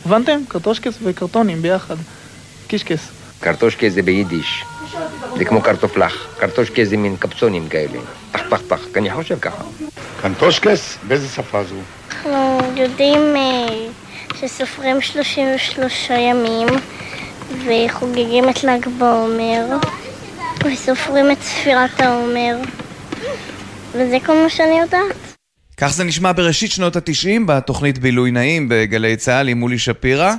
הבנתם? 0.05 0.39
קרטושקס 0.47 0.93
וקרטונים 1.03 1.61
ביחד. 1.61 1.95
קישקס. 2.67 3.07
קרטושקס 3.39 3.91
זה 3.93 4.01
ביידיש. 4.01 4.63
זה 5.37 5.45
כמו 5.45 5.61
קרטופלח. 5.61 6.27
קרטושקס 6.37 6.87
זה 6.87 6.97
מין 6.97 7.17
קפצונים 7.17 7.69
כאלה. 7.69 7.99
פח 8.31 8.41
פח 8.49 8.61
פח, 8.67 8.79
אני 8.95 9.13
חושב 9.13 9.39
ככה. 9.39 9.63
קרטושקס? 10.21 10.97
באיזה 11.07 11.27
שפה 11.27 11.63
זו? 11.63 11.75
אנחנו 12.09 12.59
יודעים 12.75 13.19
שסופרים 14.39 15.01
33 15.01 16.09
ימים 16.09 16.67
וחוגגים 17.65 18.49
את 18.49 18.63
ל"ג 18.63 18.87
בעומר 18.97 19.77
וסופרים 20.65 21.31
את 21.31 21.41
ספירת 21.41 21.99
העומר 21.99 22.57
וזה 23.91 24.17
כל 24.25 24.43
מה 24.43 24.49
שאני 24.49 24.79
יודעת. 24.79 25.15
כך 25.77 25.87
זה 25.87 26.03
נשמע 26.03 26.31
בראשית 26.31 26.71
שנות 26.71 26.95
התשעים 26.95 27.45
בתוכנית 27.45 27.97
בילוי 27.97 28.31
נעים 28.31 28.69
בגלי 28.69 29.17
צה"ל 29.17 29.47
עם 29.47 29.59
מולי 29.59 29.79
שפירא. 29.79 30.33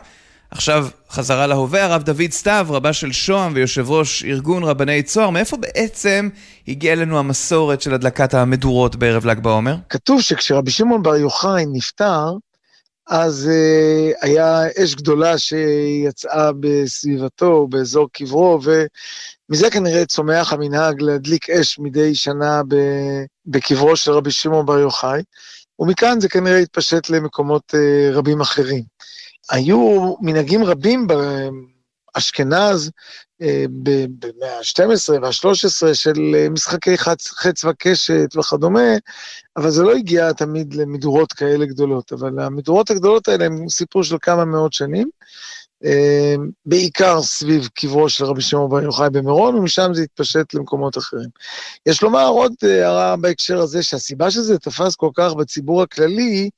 עכשיו 0.51 0.87
חזרה 1.11 1.47
להווה, 1.47 1.85
הרב 1.85 2.03
דוד 2.03 2.31
סתיו, 2.31 2.67
רבה 2.71 2.93
של 2.93 3.13
שוהם 3.13 3.53
ויושב 3.55 3.91
ראש 3.91 4.25
ארגון 4.25 4.65
רבני 4.65 5.03
צוהר, 5.03 5.31
מאיפה 5.31 5.57
בעצם 5.57 6.29
הגיעה 6.69 6.93
אלינו 6.93 7.19
המסורת 7.19 7.81
של 7.81 7.95
הדלקת 7.95 8.35
המדורות 8.35 8.97
בערב 8.97 9.27
ל"ג 9.27 9.39
בעומר? 9.39 9.77
כתוב 9.89 10.21
שכשרבי 10.21 10.71
שמעון 10.71 11.03
בר 11.03 11.17
יוחאי 11.17 11.65
נפטר, 11.73 12.33
אז 13.07 13.51
uh, 13.51 14.17
היה 14.27 14.63
אש 14.85 14.95
גדולה 14.95 15.39
שיצאה 15.39 16.51
בסביבתו, 16.61 17.67
באזור 17.67 18.09
קברו, 18.13 18.61
ומזה 18.63 19.71
כנראה 19.71 20.07
צומח 20.07 20.53
המנהג 20.53 21.03
להדליק 21.03 21.51
אש 21.51 21.79
מדי 21.79 22.15
שנה 22.15 22.63
בקברו 23.47 23.97
של 23.97 24.13
רבי 24.13 24.31
שמעון 24.31 24.67
בר 24.67 24.79
יוחאי, 24.79 25.23
ומכאן 25.79 26.21
זה 26.21 26.29
כנראה 26.29 26.59
התפשט 26.59 27.11
למקומות 27.11 27.75
uh, 27.75 28.17
רבים 28.17 28.41
אחרים. 28.41 28.83
היו 29.51 30.15
מנהגים 30.21 30.65
רבים 30.65 31.07
באשכנז 32.14 32.90
במאה 33.71 34.59
ה-12 34.59 35.12
וה-13 35.23 35.94
של 35.94 36.49
משחקי 36.50 36.99
חץ, 36.99 37.30
חץ 37.30 37.64
וקשת 37.64 38.37
וכדומה, 38.37 38.90
אבל 39.56 39.71
זה 39.71 39.83
לא 39.83 39.94
הגיע 39.94 40.33
תמיד 40.33 40.75
למדורות 40.75 41.33
כאלה 41.33 41.66
גדולות. 41.66 42.12
אבל 42.12 42.40
המדורות 42.40 42.90
הגדולות 42.90 43.28
האלה 43.28 43.44
הם 43.44 43.68
סיפור 43.68 44.04
של 44.04 44.16
כמה 44.23 44.44
מאות 44.44 44.73
שנים, 44.73 45.09
בעיקר 46.66 47.23
סביב 47.23 47.68
קברו 47.75 48.09
של 48.09 48.25
רבי 48.25 48.42
שמעון 48.42 48.71
בר 48.71 48.83
יוחאי 48.83 49.11
במירון, 49.11 49.54
ומשם 49.54 49.90
זה 49.94 50.02
התפשט 50.02 50.54
למקומות 50.54 50.99
אחרים. 50.99 51.28
יש 51.87 52.02
לומר 52.02 52.26
עוד 52.26 52.52
הערה 52.62 53.16
בהקשר 53.16 53.59
הזה, 53.61 53.83
שהסיבה 53.83 54.30
שזה 54.30 54.59
תפס 54.59 54.97
כל 54.97 55.11
כך 55.14 55.35
בציבור 55.35 55.83
הכללי, 55.83 56.50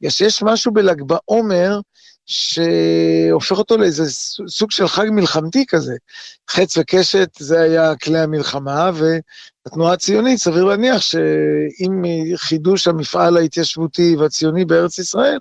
יש 0.00 0.42
משהו 0.42 0.72
בל"ג 0.72 1.02
בעומר, 1.02 1.80
שהופך 2.26 3.58
אותו 3.58 3.76
לאיזה 3.76 4.04
סוג 4.48 4.70
של 4.70 4.88
חג 4.88 5.06
מלחמתי 5.10 5.66
כזה. 5.66 5.94
חץ 6.50 6.78
וקשת 6.78 7.28
זה 7.38 7.60
היה 7.60 7.96
כלי 7.96 8.18
המלחמה, 8.18 8.90
והתנועה 8.94 9.92
הציונית, 9.92 10.38
סביר 10.38 10.64
להניח 10.64 11.00
שעם 11.00 12.04
חידוש 12.36 12.88
המפעל 12.88 13.36
ההתיישבותי 13.36 14.16
והציוני 14.16 14.64
בארץ 14.64 14.98
ישראל, 14.98 15.38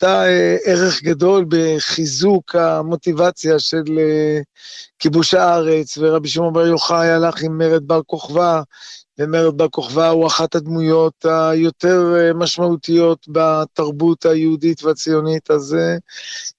הייתה 0.00 0.24
ערך 0.64 1.02
גדול 1.02 1.44
בחיזוק 1.48 2.54
המוטיבציה 2.54 3.58
של 3.58 3.84
כיבוש 4.98 5.34
הארץ, 5.34 5.98
ורבי 5.98 6.28
שמעון 6.28 6.52
בר 6.52 6.66
יוחאי 6.66 7.08
הלך 7.08 7.42
עם 7.42 7.58
מרד 7.58 7.82
בר 7.86 8.02
כוכבא, 8.06 8.62
ומרד 9.18 9.56
בר 9.56 9.68
כוכבא 9.68 10.08
הוא 10.08 10.26
אחת 10.26 10.54
הדמויות 10.54 11.24
היותר 11.24 12.14
משמעותיות 12.34 13.26
בתרבות 13.28 14.26
היהודית 14.26 14.84
והציונית, 14.84 15.50
אז 15.50 15.76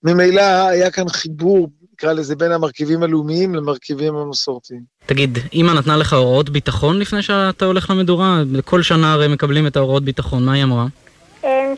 ממילא 0.04 0.42
היה 0.42 0.92
כאן 0.92 1.10
חיבור, 1.10 1.70
נקרא 1.94 2.14
לזה, 2.14 2.36
בין 2.36 2.52
המרכיבים 2.52 3.04
הלאומיים 3.04 3.56
למרכיבים 3.56 4.16
המסורתיים. 4.16 4.82
תגיד, 5.06 5.38
אמא 5.54 5.72
נתנה 5.72 5.98
לך 5.98 6.14
הוראות 6.14 6.50
ביטחון 6.50 7.00
לפני 7.00 7.22
שאתה 7.22 7.66
הולך 7.66 7.90
למדורה? 7.90 8.42
כל 8.66 8.82
שנה 8.82 9.14
הרי 9.14 9.28
מקבלים 9.28 9.68
את 9.68 9.78
ההוראות 9.78 10.04
ביטחון, 10.04 10.46
מה 10.46 10.54
היא 10.54 10.64
אמרה? 10.64 10.86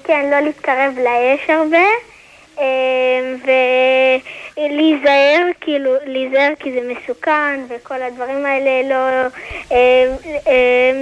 כן, 0.04 0.30
לא 0.32 0.40
להתקרב 0.46 0.94
לאש 0.98 1.50
הרבה. 1.50 1.88
ולהיזהר, 4.72 5.46
כאילו, 5.62 5.92
להיזהר 6.06 6.54
כי 6.60 6.72
זה 6.74 6.80
מסוכן 6.94 7.60
וכל 7.70 8.02
הדברים 8.02 8.46
האלה 8.46 8.90
לא... 8.90 9.28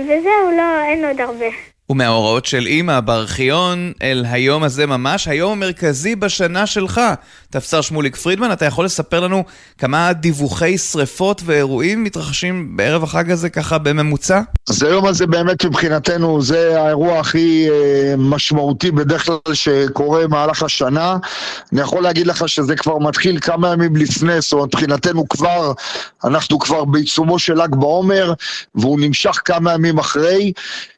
וזהו, 0.03 0.51
לא, 0.57 0.83
אין 0.83 1.05
עוד 1.05 1.21
הרבה. 1.21 1.74
ומההוראות 1.89 2.45
של 2.45 2.65
אימא 2.65 2.99
בארכיון 2.99 3.91
אל 4.01 4.25
היום 4.29 4.63
הזה 4.63 4.85
ממש, 4.85 5.27
היום 5.27 5.51
המרכזי 5.51 6.15
בשנה 6.15 6.67
שלך. 6.67 7.01
תפסר 7.49 7.81
שמוליק 7.81 8.15
פרידמן, 8.15 8.51
אתה 8.51 8.65
יכול 8.65 8.85
לספר 8.85 9.19
לנו 9.19 9.43
כמה 9.77 10.13
דיווחי 10.13 10.77
שריפות 10.77 11.41
ואירועים 11.45 12.03
מתרחשים 12.03 12.77
בערב 12.77 13.03
החג 13.03 13.31
הזה 13.31 13.49
ככה 13.49 13.77
בממוצע? 13.77 14.41
אז 14.69 14.83
היום 14.83 15.05
הזה 15.05 15.27
באמת 15.27 15.65
מבחינתנו 15.65 16.41
זה 16.41 16.81
האירוע 16.81 17.19
הכי 17.19 17.67
אה, 17.69 18.13
משמעותי 18.17 18.91
בדרך 18.91 19.25
כלל 19.25 19.53
שקורה 19.53 20.27
במהלך 20.27 20.63
השנה. 20.63 21.17
אני 21.73 21.81
יכול 21.81 22.03
להגיד 22.03 22.27
לך 22.27 22.49
שזה 22.49 22.75
כבר 22.75 22.97
מתחיל 22.97 23.39
כמה 23.39 23.73
ימים 23.73 23.95
לפני, 23.95 24.41
זאת 24.41 24.53
אומרת 24.53 24.67
מבחינתנו 24.75 25.29
כבר, 25.29 25.73
אנחנו 26.23 26.59
כבר 26.59 26.85
בעיצומו 26.85 27.39
של 27.39 27.53
ל"ג 27.63 27.75
בעומר, 27.75 28.33
והוא 28.75 28.99
נמשך 28.99 29.41
כמה 29.45 29.73
ימים 29.73 29.97
אחרי, 29.97 30.51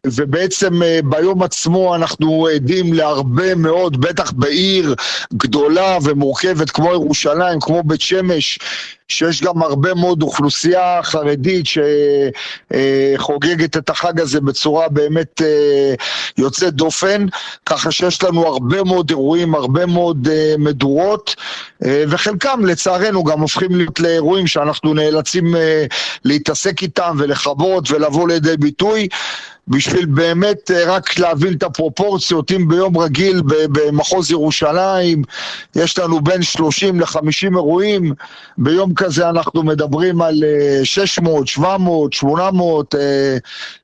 ובעצם 0.06 0.77
אה, 0.84 1.00
ביום 1.04 1.44
עצמו 1.44 1.96
אנחנו 1.96 2.48
עדים 2.48 2.94
להרבה 2.94 3.56
מאוד, 3.56 4.02
בטח 4.02 4.32
בעיר 4.32 4.96
גדולה 5.34 5.98
ומורכבת 6.04 6.70
כמו 6.70 6.94
ירושלים, 6.94 7.60
כמו 7.60 7.84
בית 7.84 8.02
שמש, 8.02 8.60
שיש 9.08 9.44
גם 9.44 9.62
הרבה 9.62 9.94
מאוד 9.94 10.22
אוכלוסייה 10.22 11.00
חרדית 11.04 11.66
שחוגגת 13.18 13.78
את 13.78 13.90
החג 13.90 14.22
הזה 14.22 14.42
בצורה 14.42 14.90
באמת 14.90 15.42
יוצאת 16.38 16.74
דופן, 16.74 17.26
ככה 17.66 17.92
שיש 17.92 18.24
לנו 18.24 18.48
הרבה 18.48 18.84
מאוד 18.84 19.10
אירועים, 19.10 19.56
הרבה 19.56 19.86
מאוד 19.86 20.28
מדורות, 20.58 21.36
וחלקם 21.82 22.66
לצערנו 22.66 23.24
גם 23.24 23.40
הופכים 23.40 23.76
להיות 23.76 24.00
לאירועים 24.00 24.48
שאנחנו 24.48 24.94
נאלצים 24.94 25.56
להתעסק 26.26 26.82
איתם 26.82 27.16
ולכבות 27.20 27.92
ולבוא 27.92 28.28
לידי 28.28 28.58
ביטוי. 28.58 29.08
בשביל 29.68 30.06
באמת 30.06 30.72
אה, 30.72 30.96
רק 30.96 31.20
להבין 31.20 31.54
את 31.54 31.64
הפרופורציות, 31.64 32.52
אם 32.52 32.68
ביום 32.68 32.98
רגיל 32.98 33.42
במחוז 33.46 34.32
ירושלים 34.32 35.22
יש 35.76 36.00
לנו 36.00 36.22
בין 36.22 36.44
30 36.44 37.00
ל-50 37.00 37.56
אירועים, 37.56 38.14
ביום 38.58 38.94
כזה 38.94 39.30
אנחנו 39.30 39.64
מדברים 39.64 40.22
על 40.22 40.44
600, 40.84 41.48
700, 41.48 42.14
800, 42.14 42.96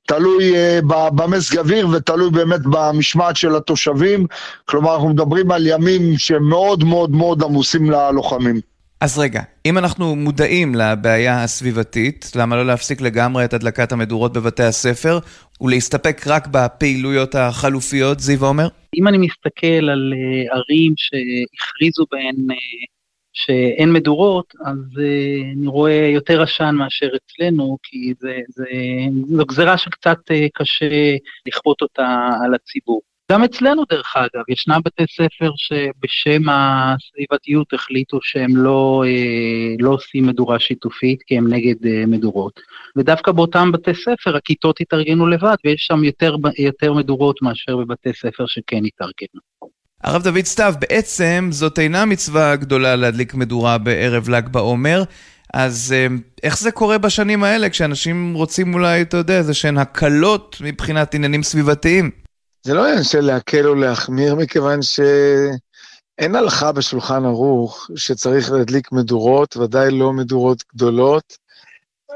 תלוי 0.06 0.56
אה, 0.56 0.80
במזג 1.16 1.58
אוויר 1.58 1.88
ותלוי 1.92 2.30
באמת 2.30 2.62
במשמעת 2.64 3.36
של 3.36 3.56
התושבים, 3.56 4.26
כלומר 4.66 4.94
אנחנו 4.96 5.10
מדברים 5.10 5.52
על 5.52 5.68
ימים 5.68 6.18
שמאוד 6.18 6.84
מאוד 6.84 7.12
מאוד 7.12 7.44
עמוסים 7.44 7.92
ללוחמים. 7.92 8.73
אז 9.04 9.20
רגע, 9.20 9.42
אם 9.66 9.78
אנחנו 9.78 10.16
מודעים 10.16 10.76
לבעיה 10.76 11.44
הסביבתית, 11.44 12.32
למה 12.36 12.56
לא 12.56 12.66
להפסיק 12.66 13.02
לגמרי 13.02 13.46
את 13.46 13.54
הדלקת 13.54 13.92
המדורות 13.92 14.34
בבתי 14.34 14.64
הספר 14.64 15.20
ולהסתפק 15.62 16.22
רק 16.28 16.48
בפעילויות 16.52 17.36
החלופיות, 17.36 18.20
זיו 18.20 18.46
עומר? 18.46 18.68
אם 18.96 19.08
אני 19.08 19.18
מסתכל 19.18 19.90
על 19.90 20.14
uh, 20.14 20.56
ערים 20.56 20.94
שהכריזו 20.98 22.06
בהן 22.12 22.36
uh, 22.36 22.56
שאין 23.34 23.94
מדורות, 23.94 24.54
אז 24.66 24.78
uh, 24.78 25.58
אני 25.58 25.68
רואה 25.68 26.10
יותר 26.14 26.42
עשן 26.42 26.76
מאשר 26.76 27.08
אצלנו, 27.16 27.78
כי 27.84 28.14
זו 29.38 29.46
גזירה 29.46 29.78
שקצת 29.78 30.20
קשה 30.54 31.16
לכפות 31.48 31.82
אותה 31.82 32.30
על 32.46 32.54
הציבור. 32.54 33.02
גם 33.34 33.44
אצלנו, 33.44 33.84
דרך 33.92 34.14
אגב, 34.16 34.44
ישנם 34.50 34.80
בתי 34.86 35.04
ספר 35.14 35.52
שבשם 35.56 36.42
הסביבתיות 36.50 37.74
החליטו 37.74 38.20
שהם 38.22 38.58
לא, 38.58 39.04
אה, 39.08 39.76
לא 39.80 39.90
עושים 39.90 40.28
מדורה 40.28 40.60
שיתופית 40.60 41.20
כי 41.28 41.38
הם 41.38 41.54
נגד 41.54 41.86
אה, 41.86 42.04
מדורות. 42.08 42.60
ודווקא 42.96 43.32
באותם 43.32 43.72
בתי 43.72 43.92
ספר 43.94 44.36
הכיתות 44.38 44.82
התארגנו 44.82 45.28
לבד 45.28 45.56
ויש 45.66 45.86
שם 45.88 46.04
יותר, 46.04 46.36
יותר 46.58 46.94
מדורות 46.94 47.42
מאשר 47.42 47.78
בבתי 47.78 48.14
ספר 48.14 48.46
שכן 48.48 48.82
התארגנו. 48.86 49.42
הרב 50.04 50.24
דוד 50.24 50.46
סתיו, 50.46 50.74
בעצם 50.80 51.48
זאת 51.52 51.80
אינה 51.80 52.06
מצווה 52.06 52.56
גדולה 52.56 52.96
להדליק 52.96 53.34
מדורה 53.34 53.78
בערב 53.78 54.30
ל"ג 54.30 54.48
בעומר. 54.48 55.04
אז 55.54 55.96
אה, 55.98 56.08
איך 56.44 56.60
זה 56.60 56.72
קורה 56.72 56.98
בשנים 56.98 57.44
האלה, 57.44 57.70
כשאנשים 57.70 58.34
רוצים 58.34 58.74
אולי, 58.74 59.02
אתה 59.02 59.18
יודע, 59.18 59.38
איזה 59.38 59.54
שהן 59.54 59.78
הקלות 59.78 60.58
מבחינת 60.62 61.16
עניינים 61.16 61.44
סביבתיים? 61.44 62.23
זה 62.66 62.74
לא 62.74 62.88
עניין 62.88 63.04
של 63.04 63.22
להקל 63.22 63.68
או 63.68 63.76
להחמיר, 63.76 64.36
מכיוון 64.36 64.82
שאין 64.82 66.36
הלכה 66.36 66.72
בשולחן 66.72 67.26
ערוך 67.26 67.90
שצריך 67.96 68.52
להדליק 68.52 68.92
מדורות, 68.92 69.58
ודאי 69.58 69.92
לא 69.92 70.14
מדורות 70.14 70.64
גדולות, 70.76 71.38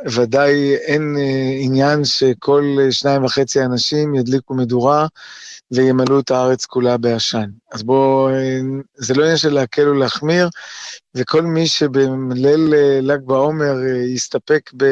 ודאי 0.06 0.76
אין 0.76 1.16
אה, 1.18 1.58
עניין 1.60 2.06
שכל 2.06 2.78
שניים 2.92 3.24
וחצי 3.24 3.62
אנשים 3.66 4.16
ידליקו 4.16 4.54
מדורה 4.54 5.08
וימלאו 5.72 6.20
את 6.20 6.32
הארץ 6.32 6.66
כולה 6.66 6.98
בעשן. 6.98 7.50
אז 7.72 7.84
בואו, 7.84 8.30
אה, 8.30 8.60
זה 8.96 9.14
לא 9.14 9.24
עניין 9.24 9.38
של 9.38 9.54
להקל 9.54 9.88
או 9.88 9.94
להחמיר, 9.94 10.50
וכל 11.16 11.42
מי 11.42 11.68
שבליל 11.68 12.74
אה, 12.74 13.00
ל"ג 13.02 13.20
בעומר 13.26 13.76
יסתפק 14.14 14.72
ב... 14.78 14.86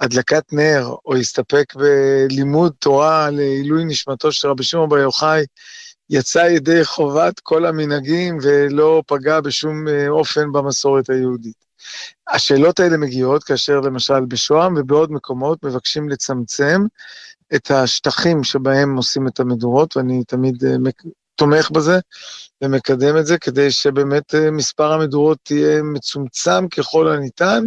הדלקת 0.00 0.52
נר, 0.52 0.94
או 1.06 1.16
יסתפק 1.16 1.74
בלימוד 1.74 2.72
תורה 2.78 3.30
לעילוי 3.30 3.84
נשמתו 3.84 4.32
של 4.32 4.48
רבי 4.48 4.64
שמעון 4.64 4.88
בר 4.88 4.98
יוחאי, 4.98 5.44
יצא 6.10 6.38
ידי 6.38 6.84
חובת 6.84 7.40
כל 7.40 7.66
המנהגים 7.66 8.38
ולא 8.42 9.02
פגע 9.06 9.40
בשום 9.40 9.88
אה, 9.88 10.08
אופן 10.08 10.52
במסורת 10.52 11.10
היהודית. 11.10 11.71
השאלות 12.28 12.80
האלה 12.80 12.96
מגיעות 12.96 13.44
כאשר 13.44 13.80
למשל 13.80 14.24
בשוהם 14.24 14.74
ובעוד 14.76 15.12
מקומות 15.12 15.64
מבקשים 15.64 16.08
לצמצם 16.08 16.86
את 17.54 17.70
השטחים 17.70 18.44
שבהם 18.44 18.96
עושים 18.96 19.28
את 19.28 19.40
המדורות, 19.40 19.96
ואני 19.96 20.24
תמיד 20.24 20.64
אה, 20.64 20.76
תומך 21.34 21.70
בזה 21.70 21.98
ומקדם 22.62 23.16
את 23.18 23.26
זה, 23.26 23.38
כדי 23.38 23.70
שבאמת 23.70 24.34
אה, 24.34 24.50
מספר 24.50 24.92
המדורות 24.92 25.50
יהיה 25.50 25.82
מצומצם 25.82 26.68
ככל 26.68 27.08
הניתן, 27.08 27.64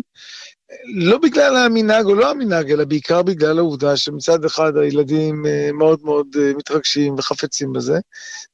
לא 0.96 1.18
בגלל 1.18 1.56
המנהג 1.58 2.06
או 2.06 2.16
לא 2.16 2.32
המנהג, 2.32 2.72
אלא 2.72 2.86
בעיקר 2.86 3.22
בגלל 3.22 3.58
העובדה 3.58 3.98
שמצד 3.98 4.46
אחד 4.46 4.78
הילדים 4.78 5.46
אה, 5.46 5.70
מאוד 5.74 6.00
מאוד 6.04 6.28
מתרגשים 6.58 7.16
וחפצים 7.18 7.74
בזה, 7.74 8.00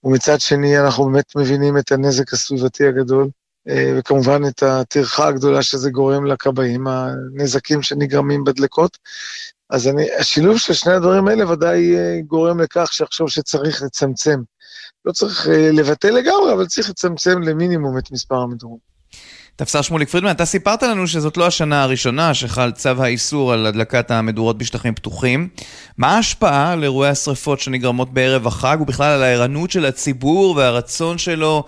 ומצד 0.03 0.39
שני 0.39 0.79
אנחנו 0.79 1.05
באמת 1.05 1.35
מבינים 1.35 1.77
את 1.77 1.91
הנזק 1.91 2.33
הסביבתי 2.33 2.87
הגדול, 2.87 3.27
וכמובן 3.67 4.41
את 4.47 4.63
הטרחה 4.63 5.27
הגדולה 5.27 5.63
שזה 5.63 5.89
גורם 5.89 6.25
לכבאים, 6.25 6.87
הנזקים 6.87 7.81
שנגרמים 7.81 8.43
בדלקות. 8.43 8.97
אז 9.69 9.87
אני, 9.87 10.07
השילוב 10.19 10.57
של 10.57 10.73
שני 10.73 10.93
הדברים 10.93 11.27
האלה 11.27 11.51
ודאי 11.51 11.95
גורם 12.27 12.59
לכך 12.59 12.93
שיחשוב 12.93 13.29
שצריך 13.29 13.81
לצמצם. 13.81 14.39
לא 15.05 15.11
צריך 15.11 15.47
לבטל 15.51 16.09
לגמרי, 16.09 16.53
אבל 16.53 16.65
צריך 16.65 16.89
לצמצם 16.89 17.41
למינימום 17.41 17.97
את 17.97 18.11
מספר 18.11 18.35
המדורות. 18.35 18.91
תפסר 19.55 19.81
שמוליק 19.81 20.09
פרידמן, 20.09 20.31
אתה 20.31 20.45
סיפרת 20.45 20.83
לנו 20.83 21.07
שזאת 21.07 21.37
לא 21.37 21.47
השנה 21.47 21.83
הראשונה 21.83 22.33
שחל 22.33 22.71
צו 22.71 23.03
האיסור 23.03 23.53
על 23.53 23.65
הדלקת 23.65 24.11
המדורות 24.11 24.57
בשטחים 24.57 24.95
פתוחים. 24.95 25.49
מה 25.97 26.15
ההשפעה 26.15 26.71
על 26.71 26.83
אירועי 26.83 27.09
השרפות 27.09 27.59
שנגרמות 27.59 28.13
בערב 28.13 28.47
החג, 28.47 28.77
ובכלל 28.81 29.11
על 29.11 29.23
הערנות 29.23 29.71
של 29.71 29.85
הציבור 29.85 30.55
והרצון 30.55 31.17
שלו 31.17 31.63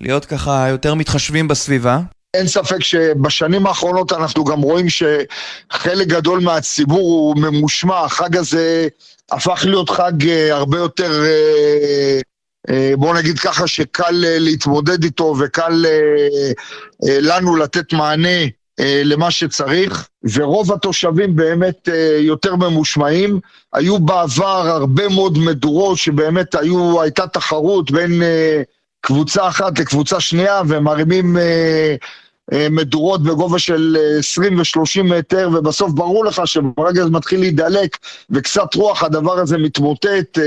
להיות 0.00 0.24
ככה 0.24 0.68
יותר 0.68 0.94
מתחשבים 0.94 1.48
בסביבה? 1.48 2.00
אין 2.34 2.46
ספק 2.46 2.82
שבשנים 2.82 3.66
האחרונות 3.66 4.12
אנחנו 4.12 4.44
גם 4.44 4.60
רואים 4.60 4.86
שחלק 4.88 6.06
גדול 6.06 6.40
מהציבור 6.40 7.00
הוא 7.00 7.36
ממושמע, 7.36 8.00
החג 8.00 8.36
הזה 8.36 8.88
הפך 9.32 9.64
להיות 9.64 9.90
חג 9.90 10.28
אה, 10.28 10.54
הרבה 10.54 10.78
יותר 10.78 11.24
אה, 11.24 12.20
אה, 12.70 12.92
בואו 12.96 13.14
נגיד 13.14 13.38
ככה 13.38 13.66
שקל 13.66 14.10
להתמודד 14.12 15.04
איתו 15.04 15.34
וקל 15.38 15.84
לנו 17.02 17.56
לתת 17.56 17.92
מענה 17.92 18.38
למה 18.80 19.30
שצריך, 19.30 20.08
ורוב 20.32 20.72
התושבים 20.72 21.36
באמת 21.36 21.88
יותר 22.18 22.56
ממושמעים. 22.56 23.40
היו 23.72 23.98
בעבר 23.98 24.68
הרבה 24.68 25.08
מאוד 25.08 25.38
מדורות 25.38 25.98
שבאמת 25.98 26.54
היו, 26.54 27.02
הייתה 27.02 27.26
תחרות 27.26 27.90
בין 27.90 28.22
קבוצה 29.00 29.48
אחת 29.48 29.78
לקבוצה 29.78 30.20
שנייה, 30.20 30.62
ומרימים 30.68 31.36
מדורות 32.70 33.22
בגובה 33.22 33.58
של 33.58 33.96
20 34.18 34.58
ו-30 34.58 35.02
מטר, 35.02 35.50
ובסוף 35.52 35.92
ברור 35.92 36.24
לך 36.24 36.42
שברגע 36.44 37.04
זה 37.04 37.10
מתחיל 37.10 37.40
להידלק 37.40 37.96
וקצת 38.30 38.74
רוח, 38.74 39.02
הדבר 39.02 39.38
הזה 39.38 39.58
מתמוטט. 39.58 40.38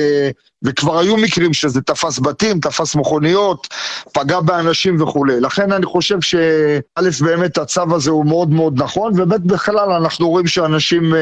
וכבר 0.63 0.99
היו 0.99 1.17
מקרים 1.17 1.53
שזה 1.53 1.81
תפס 1.81 2.19
בתים, 2.19 2.59
תפס 2.59 2.95
מכוניות, 2.95 3.67
פגע 4.13 4.39
באנשים 4.39 5.01
וכולי. 5.01 5.39
לכן 5.39 5.71
אני 5.71 5.85
חושב 5.85 6.21
שא', 6.21 7.09
באמת 7.21 7.57
הצו 7.57 7.95
הזה 7.95 8.11
הוא 8.11 8.25
מאוד 8.25 8.49
מאוד 8.49 8.81
נכון, 8.81 9.19
וב', 9.21 9.47
בכלל 9.47 9.91
אנחנו 9.91 10.29
רואים 10.29 10.47
שאנשים 10.47 11.13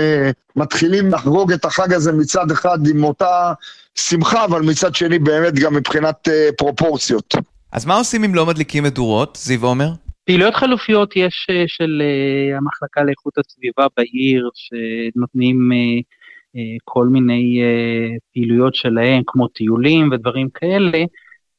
מתחילים 0.56 1.12
לחגוג 1.12 1.52
את 1.52 1.66
החג 1.66 1.94
הזה 1.94 2.12
מצד 2.12 2.52
אחד 2.52 2.88
עם 2.88 3.04
אותה 3.04 3.54
שמחה, 3.96 4.46
אבל 4.46 4.62
מצד 4.62 4.96
שני 4.96 5.20
באמת 5.20 5.54
גם 5.54 5.74
מבחינת 5.74 6.28
פרופורציות. 6.58 7.36
אז 7.72 7.86
מה 7.86 7.96
עושים 7.96 8.24
אם 8.24 8.36
לא 8.36 8.46
מדליקים 8.46 8.84
מדורות, 8.84 9.38
זיו 9.42 9.66
עומר? 9.66 9.92
פעילויות 10.30 10.56
חלופיות 10.56 11.16
יש 11.16 11.48
uh, 11.52 11.54
של 11.68 12.02
uh, 12.02 12.58
המחלקה 12.58 13.04
לאיכות 13.04 13.38
הסביבה 13.38 13.88
בעיר, 13.98 14.50
שנותנים... 14.54 15.72
אה, 16.56 16.78
כל 16.84 17.08
מיני 17.08 17.62
אה, 17.62 18.16
פעילויות 18.34 18.76
שלהם, 18.76 19.24
כמו 19.28 19.48
טיולים 19.48 20.12
ודברים 20.12 20.50
כאלה, 20.50 21.04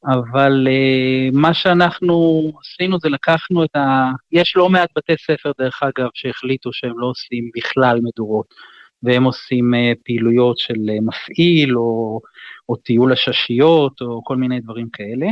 אבל 0.05 0.69
אה, 0.71 1.29
מה 1.33 1.55
שאנחנו 1.55 2.43
עשינו 2.61 2.99
זה 3.01 3.09
לקחנו 3.09 3.65
את 3.65 3.77
ה... 3.77 4.11
יש 4.33 4.57
לא 4.57 4.69
מעט 4.69 4.91
בתי 4.97 5.13
ספר, 5.17 5.53
דרך 5.59 5.81
אגב, 5.83 6.09
שהחליטו 6.15 6.73
שהם 6.73 6.99
לא 6.99 7.07
עושים 7.07 7.51
בכלל 7.57 8.01
מדורות, 8.03 8.55
והם 9.03 9.25
עושים 9.25 9.75
פעילויות 10.05 10.59
של 10.59 10.81
מפעיל, 11.03 11.77
או, 11.77 12.21
או 12.69 12.77
טיול 12.77 13.13
הששיות, 13.13 14.01
או 14.01 14.25
כל 14.25 14.37
מיני 14.37 14.61
דברים 14.61 14.89
כאלה. 14.93 15.27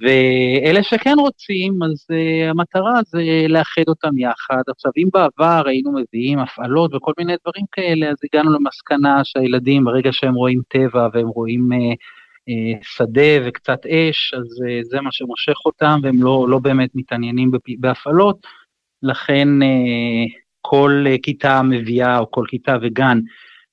ואלה 0.00 0.82
שכן 0.82 1.14
רוצים, 1.18 1.82
אז 1.82 2.06
uh, 2.12 2.50
המטרה 2.50 3.00
זה 3.06 3.20
לאחד 3.48 3.82
אותם 3.88 4.18
יחד. 4.18 4.62
עכשיו, 4.68 4.92
אם 4.96 5.08
בעבר 5.12 5.62
היינו 5.66 5.92
מביאים 5.92 6.38
הפעלות 6.38 6.94
וכל 6.94 7.12
מיני 7.18 7.34
דברים 7.44 7.66
כאלה, 7.72 8.08
אז 8.08 8.16
הגענו 8.24 8.52
למסקנה 8.52 9.20
שהילדים, 9.24 9.84
ברגע 9.84 10.12
שהם 10.12 10.34
רואים 10.34 10.60
טבע 10.68 11.08
והם 11.12 11.28
רואים 11.28 11.68
uh, 11.72 11.94
uh, 12.50 12.78
שדה 12.82 13.46
וקצת 13.46 13.86
אש, 13.86 14.34
אז 14.34 14.44
uh, 14.44 14.84
זה 14.84 15.00
מה 15.00 15.12
שמושך 15.12 15.66
אותם, 15.66 16.00
והם 16.02 16.22
לא, 16.22 16.46
לא 16.48 16.58
באמת 16.58 16.90
מתעניינים 16.94 17.50
בהפעלות. 17.78 18.46
לכן 19.02 19.48
uh, 19.62 20.30
כל 20.60 21.04
uh, 21.06 21.18
כיתה 21.22 21.62
מביאה, 21.62 22.18
או 22.18 22.30
כל 22.30 22.44
כיתה 22.48 22.76
וגן, 22.82 23.18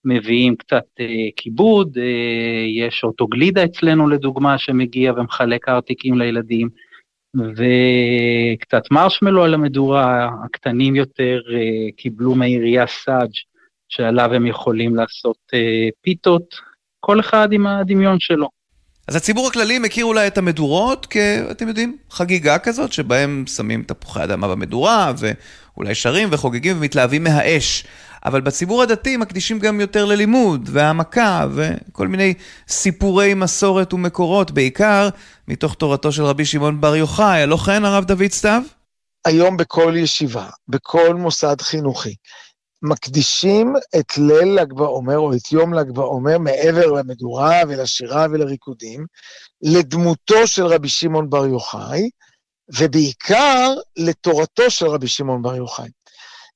מביאים 0.05 0.55
קצת 0.55 0.85
אה, 0.99 1.27
כיבוד, 1.35 1.97
אה, 1.97 2.65
יש 2.67 3.03
אוטוגלידה 3.03 3.65
אצלנו 3.65 4.09
לדוגמה 4.09 4.57
שמגיע 4.57 5.13
ומחלק 5.13 5.69
ארטיקים 5.69 6.17
לילדים, 6.17 6.69
וקצת 7.35 8.83
מרשמלו 8.91 9.43
על 9.43 9.53
המדורה, 9.53 10.29
הקטנים 10.45 10.95
יותר 10.95 11.41
אה, 11.53 11.91
קיבלו 11.97 12.35
מהעירייה 12.35 12.87
סאג' 12.87 13.31
שעליו 13.89 14.33
הם 14.33 14.45
יכולים 14.45 14.95
לעשות 14.95 15.37
אה, 15.53 15.89
פיתות, 16.01 16.55
כל 16.99 17.19
אחד 17.19 17.53
עם 17.53 17.67
הדמיון 17.67 18.19
שלו. 18.19 18.49
אז 19.07 19.15
הציבור 19.15 19.47
הכללי 19.47 19.79
מכיר 19.79 20.05
אולי 20.05 20.27
את 20.27 20.37
המדורות 20.37 21.07
כ... 21.09 21.17
אתם 21.51 21.67
יודעים, 21.67 21.97
חגיגה 22.09 22.59
כזאת, 22.59 22.93
שבהם 22.93 23.43
שמים 23.47 23.83
תפוחי 23.83 24.23
אדמה 24.23 24.47
במדורה, 24.47 25.13
ואולי 25.17 25.95
שרים 25.95 26.29
וחוגגים 26.31 26.77
ומתלהבים 26.77 27.23
מהאש. 27.23 27.85
אבל 28.25 28.41
בציבור 28.41 28.83
הדתי 28.83 29.17
מקדישים 29.17 29.59
גם 29.59 29.81
יותר 29.81 30.05
ללימוד, 30.05 30.69
והעמקה, 30.71 31.47
וכל 31.53 32.07
מיני 32.07 32.33
סיפורי 32.67 33.33
מסורת 33.33 33.93
ומקורות, 33.93 34.51
בעיקר 34.51 35.09
מתוך 35.47 35.73
תורתו 35.73 36.11
של 36.11 36.23
רבי 36.23 36.45
שמעון 36.45 36.81
בר 36.81 36.95
יוחאי. 36.95 37.41
הלא 37.41 37.57
כן, 37.57 37.85
הרב 37.85 38.05
דוד 38.05 38.31
סתיו? 38.31 38.61
היום 39.25 39.57
בכל 39.57 39.93
ישיבה, 39.97 40.47
בכל 40.67 41.15
מוסד 41.15 41.61
חינוכי, 41.61 42.15
מקדישים 42.83 43.73
את 43.99 44.17
ליל 44.17 44.59
ל"ג 44.61 44.73
בעומר, 44.73 45.17
או 45.17 45.33
את 45.33 45.51
יום 45.51 45.73
ל"ג 45.73 45.91
בעומר, 45.91 46.37
מעבר 46.37 46.91
למדורה 46.91 47.61
ולשירה 47.67 48.25
ולריקודים, 48.31 49.05
לדמותו 49.61 50.47
של 50.47 50.65
רבי 50.65 50.89
שמעון 50.89 51.29
בר 51.29 51.45
יוחאי, 51.45 52.09
ובעיקר 52.79 53.73
לתורתו 53.97 54.69
של 54.69 54.85
רבי 54.85 55.07
שמעון 55.07 55.41
בר 55.41 55.55
יוחאי. 55.55 55.89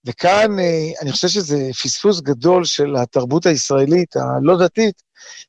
וכאן 0.06 0.60
אה, 0.60 1.02
אני 1.02 1.12
חושב 1.12 1.28
שזה 1.28 1.70
פספוס 1.84 2.22
גדול 2.22 2.66
של 2.66 2.96
התרבות 2.96 3.46
הישראלית 3.46 4.16
הלא 4.16 4.58
דתית, 4.58 5.02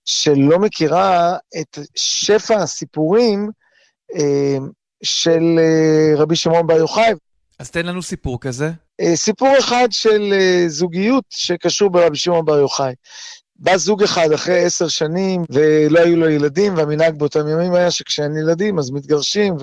שלא 0.05 0.59
מכירה 0.59 1.37
את 1.61 1.79
שפע 1.97 2.57
הסיפורים 2.57 3.51
אה, 4.15 4.57
של 5.03 5.59
אה, 5.59 6.23
רבי 6.23 6.37
שמעון 6.37 6.67
בר 6.67 6.77
יוחאי. 6.77 7.13
אז 7.59 7.71
תן 7.71 7.87
לנו 7.87 8.03
סיפור 8.03 8.41
כזה. 8.41 8.71
סיפור 9.15 9.49
אחד 9.59 9.89
של 9.91 10.35
זוגיות 10.69 11.25
שקשור 11.31 11.91
ברבי 11.91 12.17
שמעון 12.17 12.45
בר 12.45 12.59
יוחאי. 12.59 12.95
בא 13.59 13.77
זוג 13.77 14.03
אחד 14.03 14.33
אחרי 14.33 14.65
עשר 14.65 14.89
שנים, 14.89 15.45
ולא 15.51 16.01
היו 16.01 16.17
לו 16.17 16.29
ילדים, 16.29 16.77
והמנהג 16.77 17.19
באותם 17.19 17.49
ימים 17.49 17.75
היה 17.75 17.91
שכשאין 17.91 18.37
ילדים 18.37 18.79
אז 18.79 18.91
מתגרשים, 18.91 19.57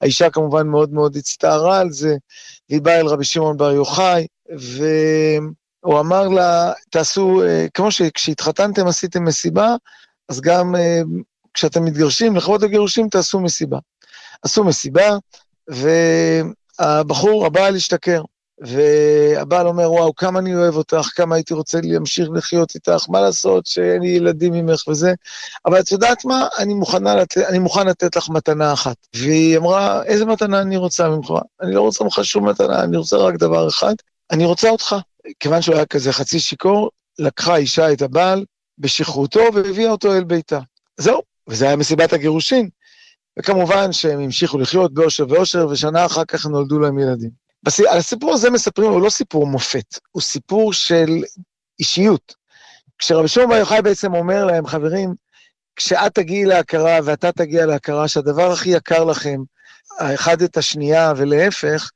והאישה 0.00 0.30
כמובן 0.30 0.66
מאוד 0.66 0.92
מאוד 0.92 1.16
הצטערה 1.16 1.80
על 1.80 1.90
זה, 1.90 2.16
והיא 2.70 2.82
באה 2.82 3.00
אל 3.00 3.06
רבי 3.06 3.24
שמעון 3.24 3.56
בר 3.56 3.72
יוחאי, 3.72 4.26
והוא 4.48 6.00
אמר 6.00 6.28
לה, 6.28 6.72
תעשו, 6.90 7.42
אה, 7.42 7.66
כמו 7.74 7.90
שכשהתחתנתם 7.90 8.86
עשיתם 8.86 9.24
מסיבה, 9.24 9.74
אז 10.28 10.40
גם 10.40 10.76
אה, 10.76 11.00
כשאתם 11.54 11.84
מתגרשים, 11.84 12.36
לכבוד 12.36 12.64
הגירושים 12.64 13.08
תעשו 13.08 13.40
מסיבה. 13.40 13.78
עשו 14.42 14.64
מסיבה, 14.64 15.16
והבחור, 15.68 17.46
הבעל 17.46 17.76
השתכר. 17.76 18.22
והבעל 18.60 19.66
אומר, 19.66 19.92
וואו, 19.92 20.14
כמה 20.14 20.38
אני 20.38 20.56
אוהב 20.56 20.74
אותך, 20.74 21.08
כמה 21.14 21.34
הייתי 21.34 21.54
רוצה 21.54 21.78
להמשיך 21.82 22.28
לחיות 22.34 22.74
איתך, 22.74 23.04
מה 23.08 23.20
לעשות 23.20 23.66
שאין 23.66 24.02
לי 24.02 24.08
ילדים 24.08 24.52
ממך 24.52 24.88
וזה, 24.88 25.14
אבל 25.66 25.80
את 25.80 25.92
יודעת 25.92 26.24
מה, 26.24 26.48
אני, 26.58 26.74
לת... 27.16 27.38
אני 27.38 27.58
מוכן 27.58 27.86
לתת 27.86 28.16
לך 28.16 28.28
מתנה 28.28 28.72
אחת. 28.72 28.96
והיא 29.16 29.58
אמרה, 29.58 30.02
איזה 30.02 30.24
מתנה 30.24 30.60
אני 30.60 30.76
רוצה 30.76 31.08
ממך? 31.08 31.32
אני 31.62 31.74
לא 31.74 31.80
רוצה 31.80 32.04
ממך 32.04 32.20
שום 32.22 32.48
מתנה, 32.48 32.84
אני 32.84 32.96
רוצה 32.96 33.16
רק 33.16 33.34
דבר 33.34 33.68
אחד, 33.68 33.94
אני 34.30 34.44
רוצה 34.44 34.70
אותך. 34.70 34.96
כיוון 35.40 35.62
שהוא 35.62 35.74
היה 35.74 35.86
כזה 35.86 36.12
חצי 36.12 36.40
שיכור, 36.40 36.90
לקחה 37.18 37.56
אישה 37.56 37.92
את 37.92 38.02
הבעל 38.02 38.44
בשכרותו 38.78 39.40
והביאה 39.54 39.90
אותו 39.90 40.14
אל 40.14 40.24
ביתה. 40.24 40.60
זהו, 40.96 41.22
וזה 41.48 41.66
היה 41.66 41.76
מסיבת 41.76 42.12
הגירושין. 42.12 42.68
וכמובן 43.38 43.92
שהם 43.92 44.20
המשיכו 44.20 44.58
לחיות 44.58 44.94
באושר 44.94 45.26
ואושר, 45.28 45.66
ושנה 45.70 46.06
אחר 46.06 46.24
כך 46.24 46.46
נולדו 46.46 46.78
להם 46.78 46.98
ילדים. 46.98 47.45
על 47.88 47.98
הסיפור 47.98 48.34
הזה 48.34 48.50
מספרים, 48.50 48.90
הוא 48.90 49.02
לא 49.02 49.10
סיפור 49.10 49.46
מופת, 49.46 49.98
הוא 50.12 50.22
סיפור 50.22 50.72
של 50.72 51.22
אישיות. 51.80 52.34
כשרבי 52.98 53.28
שמעון 53.28 53.50
בר 53.50 53.56
יוחאי 53.56 53.82
בעצם 53.82 54.14
אומר 54.14 54.44
להם, 54.44 54.66
חברים, 54.66 55.14
כשאת 55.76 56.14
תגיעי 56.14 56.44
להכרה 56.44 56.98
ואתה 57.04 57.32
תגיע 57.32 57.66
להכרה 57.66 58.08
שהדבר 58.08 58.52
הכי 58.52 58.70
יקר 58.70 59.04
לכם, 59.04 59.40
האחד 59.98 60.42
את 60.42 60.56
השנייה 60.56 61.12
ולהפך, 61.16 61.90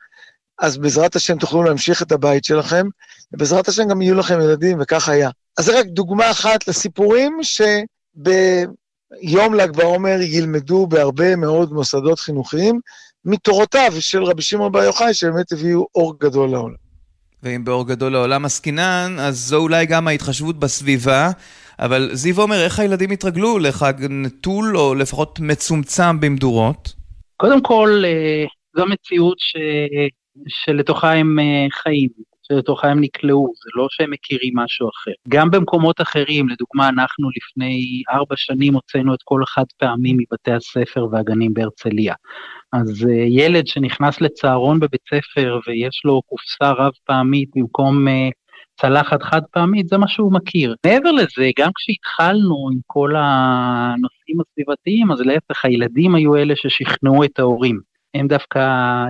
אז 0.59 0.79
בעזרת 0.79 1.17
השם 1.17 1.39
תוכלו 1.39 1.63
להמשיך 1.63 2.03
את 2.03 2.13
הבית 2.13 2.45
שלכם, 2.45 2.87
ובעזרת 3.33 3.69
השם 3.69 3.89
גם 3.89 4.03
יהיו 4.03 4.15
לכם 4.15 4.41
ילדים, 4.41 4.79
וכך 4.81 5.09
היה. 5.09 5.31
אז 5.59 5.65
זה 5.65 5.79
רק 5.79 5.87
דוגמה 5.87 6.31
אחת 6.31 6.69
לסיפורים 6.69 7.39
שביום 7.43 8.75
ל"ג 9.55 9.77
בעומר 9.77 10.21
ילמדו 10.21 10.87
בהרבה 10.87 11.37
מאוד 11.37 11.73
מוסדות 11.73 12.21
חינוכיים, 12.21 12.81
מתורותיו 13.25 13.93
של 14.01 14.25
רבי 14.25 14.43
שמעון 14.43 14.73
בר 14.73 14.83
יוחאי, 14.83 15.15
שבאמת 15.15 15.53
הביאו 15.53 15.87
אור 15.95 16.15
גדול 16.21 16.51
לעולם. 16.51 16.75
ואם 17.43 17.65
באור 17.65 17.87
גדול 17.87 18.13
לעולם 18.13 18.45
עסקינן, 18.45 19.17
אז 19.19 19.37
זו 19.39 19.57
אולי 19.57 19.87
גם 19.87 20.09
ההתחשבות 20.09 20.59
בסביבה. 20.59 21.31
אבל 21.79 22.11
זיו 22.13 22.43
אומר, 22.43 22.65
איך 22.65 22.79
הילדים 22.79 23.11
התרגלו 23.11 23.59
לחג 23.59 23.93
נטול, 24.11 24.77
או 24.77 24.95
לפחות 24.95 25.41
מצומצם 25.41 26.21
במדורות? 26.21 26.95
קודם 27.37 27.63
כל, 27.63 28.03
אה, 28.05 28.45
זו 28.77 28.87
מציאות 28.87 29.37
ש... 29.39 29.57
שלתוכה 30.49 31.13
הם 31.13 31.39
אה, 31.39 31.67
חיים. 31.83 32.09
שלתוכה 32.43 32.89
הם 32.89 33.01
נקלעו, 33.01 33.53
זה 33.65 33.71
לא 33.75 33.87
שהם 33.91 34.11
מכירים 34.11 34.53
משהו 34.57 34.89
אחר. 34.89 35.11
גם 35.29 35.51
במקומות 35.51 36.01
אחרים, 36.01 36.49
לדוגמה, 36.49 36.89
אנחנו 36.89 37.29
לפני 37.37 38.03
ארבע 38.11 38.35
שנים 38.37 38.75
הוצאנו 38.75 39.15
את 39.15 39.19
כל 39.25 39.43
החד 39.43 39.65
פעמים 39.79 40.17
מבתי 40.19 40.53
הספר 40.53 41.07
והגנים 41.13 41.55
בהרצליה. 41.55 42.15
אז 42.73 43.03
uh, 43.03 43.11
ילד 43.29 43.67
שנכנס 43.67 44.21
לצהרון 44.21 44.81
בבית 44.81 45.01
ספר 45.09 45.59
ויש 45.67 46.03
לו 46.05 46.23
קופסה 46.23 46.71
רב 46.71 46.93
פעמית 47.05 47.49
במקום 47.55 48.09
uh, 48.09 48.11
צלחת 48.81 49.23
חד 49.23 49.41
פעמית, 49.51 49.89
זה 49.89 49.99
מה 49.99 50.09
שהוא 50.09 50.33
מכיר. 50.33 50.75
מעבר 50.87 51.13
לזה, 51.13 51.51
גם 51.59 51.71
כשהתחלנו 51.77 52.69
עם 52.73 52.79
כל 52.87 53.15
הנושאים 53.17 54.37
הסביבתיים, 54.41 55.13
אז 55.13 55.21
להפך, 55.21 55.65
הילדים 55.65 56.15
היו 56.15 56.37
אלה 56.37 56.55
ששכנעו 56.57 57.25
את 57.25 57.39
ההורים. 57.39 57.81
הם 58.15 58.29
דווקא 58.29 58.61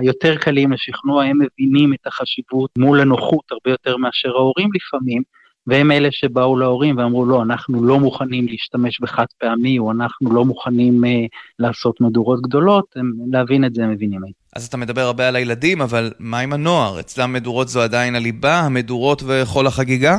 יותר 0.03 0.37
קלים 0.37 0.71
לשכנוע, 0.71 1.23
הם 1.23 1.39
מבינים 1.41 1.93
את 1.93 2.07
החשיבות 2.07 2.71
מול 2.77 3.01
הנוחות 3.01 3.51
הרבה 3.51 3.71
יותר 3.71 3.97
מאשר 3.97 4.29
ההורים 4.29 4.69
לפעמים, 4.73 5.21
והם 5.67 5.91
אלה 5.91 6.09
שבאו 6.11 6.57
להורים 6.57 6.97
ואמרו, 6.97 7.25
לא, 7.25 7.41
אנחנו 7.41 7.83
לא 7.83 7.99
מוכנים 7.99 8.47
להשתמש 8.47 9.01
בחד 9.01 9.25
פעמי, 9.39 9.79
או 9.79 9.91
אנחנו 9.91 10.33
לא 10.33 10.45
מוכנים 10.45 11.05
אה, 11.05 11.25
לעשות 11.59 12.01
מדורות 12.01 12.41
גדולות, 12.41 12.85
הם, 12.95 13.11
להבין 13.31 13.65
את 13.65 13.73
זה 13.73 13.83
הם 13.83 13.91
מבינים. 13.91 14.21
אז 14.55 14.67
אתה 14.67 14.77
מדבר 14.77 15.01
הרבה 15.01 15.27
על 15.27 15.35
הילדים, 15.35 15.81
אבל 15.81 16.11
מה 16.19 16.39
עם 16.39 16.53
הנוער? 16.53 16.99
אצלם 16.99 17.33
מדורות 17.33 17.67
זו 17.67 17.81
עדיין 17.81 18.15
הליבה, 18.15 18.59
המדורות 18.59 19.23
וכל 19.27 19.67
החגיגה? 19.67 20.17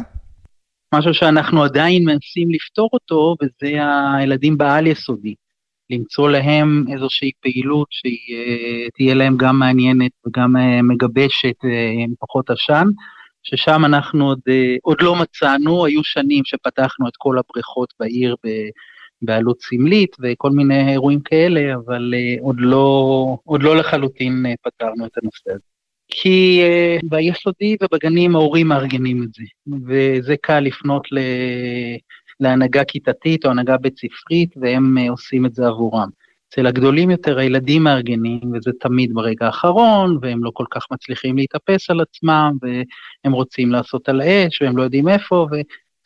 משהו 0.95 1.15
שאנחנו 1.15 1.65
עדיין 1.65 2.05
מנסים 2.05 2.51
לפתור 2.51 2.89
אותו, 2.93 3.37
וזה 3.43 3.79
הילדים 4.17 4.59
בעל 4.59 4.87
יסודי. 4.87 5.35
למצוא 5.91 6.31
להם 6.31 6.85
איזושהי 6.93 7.31
פעילות 7.41 7.87
שהיא 7.91 8.37
תהיה 8.97 9.15
להם 9.15 9.37
גם 9.37 9.59
מעניינת 9.59 10.11
וגם 10.27 10.57
אה, 10.57 10.83
מגבשת 10.83 11.65
אה, 11.65 11.91
עם 12.05 12.13
פחות 12.21 12.51
עשן, 12.51 12.87
ששם 13.43 13.85
אנחנו 13.85 14.27
עוד, 14.27 14.41
אה, 14.49 14.77
עוד 14.83 15.03
לא 15.03 15.17
מצאנו, 15.17 15.85
היו 15.87 16.05
שנים 16.05 16.45
שפתחנו 16.45 17.09
את 17.09 17.17
כל 17.19 17.39
הבריכות 17.39 17.93
בעיר 18.01 18.37
בעלות 19.23 19.61
סמלית 19.61 20.17
וכל 20.23 20.51
מיני 20.51 20.93
אירועים 20.93 21.21
כאלה, 21.21 21.75
אבל 21.75 22.15
עוד 22.41 22.57
לא, 22.59 23.37
עוד 23.45 23.63
לא 23.63 23.77
לחלוטין 23.77 24.47
פתרנו 24.63 25.07
את 25.07 25.13
הנושא 25.23 25.51
הזה. 25.51 25.73
כי 26.15 26.63
uh, 26.63 27.07
ביסודי 27.11 27.77
ובגנים 27.83 28.37
ההורים 28.37 28.69
מארגנים 28.69 29.23
את 29.23 29.29
זה, 29.35 29.43
וזה 29.87 30.35
קל 30.41 30.61
לפנות 30.61 31.13
ל... 31.13 31.19
להנהגה 32.41 32.85
כיתתית 32.85 33.45
או 33.45 33.51
הנהגה 33.51 33.77
בית 33.77 33.99
ספרית, 33.99 34.55
והם 34.57 34.99
uh, 34.99 35.11
עושים 35.11 35.47
את 35.47 35.55
זה 35.55 35.67
עבורם. 35.67 36.09
אצל 36.53 36.67
הגדולים 36.67 37.11
יותר 37.11 37.39
הילדים 37.39 37.83
מארגנים, 37.83 38.41
וזה 38.55 38.71
תמיד 38.81 39.15
ברגע 39.15 39.47
האחרון, 39.47 40.19
והם 40.23 40.45
לא 40.45 40.51
כל 40.55 40.65
כך 40.71 40.87
מצליחים 40.91 41.37
להתאפס 41.37 41.91
על 41.91 42.01
עצמם, 42.01 42.53
והם 42.63 43.33
רוצים 43.33 43.73
לעשות 43.73 44.09
על 44.09 44.21
האש, 44.21 44.63
והם 44.63 44.77
לא 44.77 44.83
יודעים 44.83 45.09
איפה, 45.09 45.47
ו... 45.53 45.55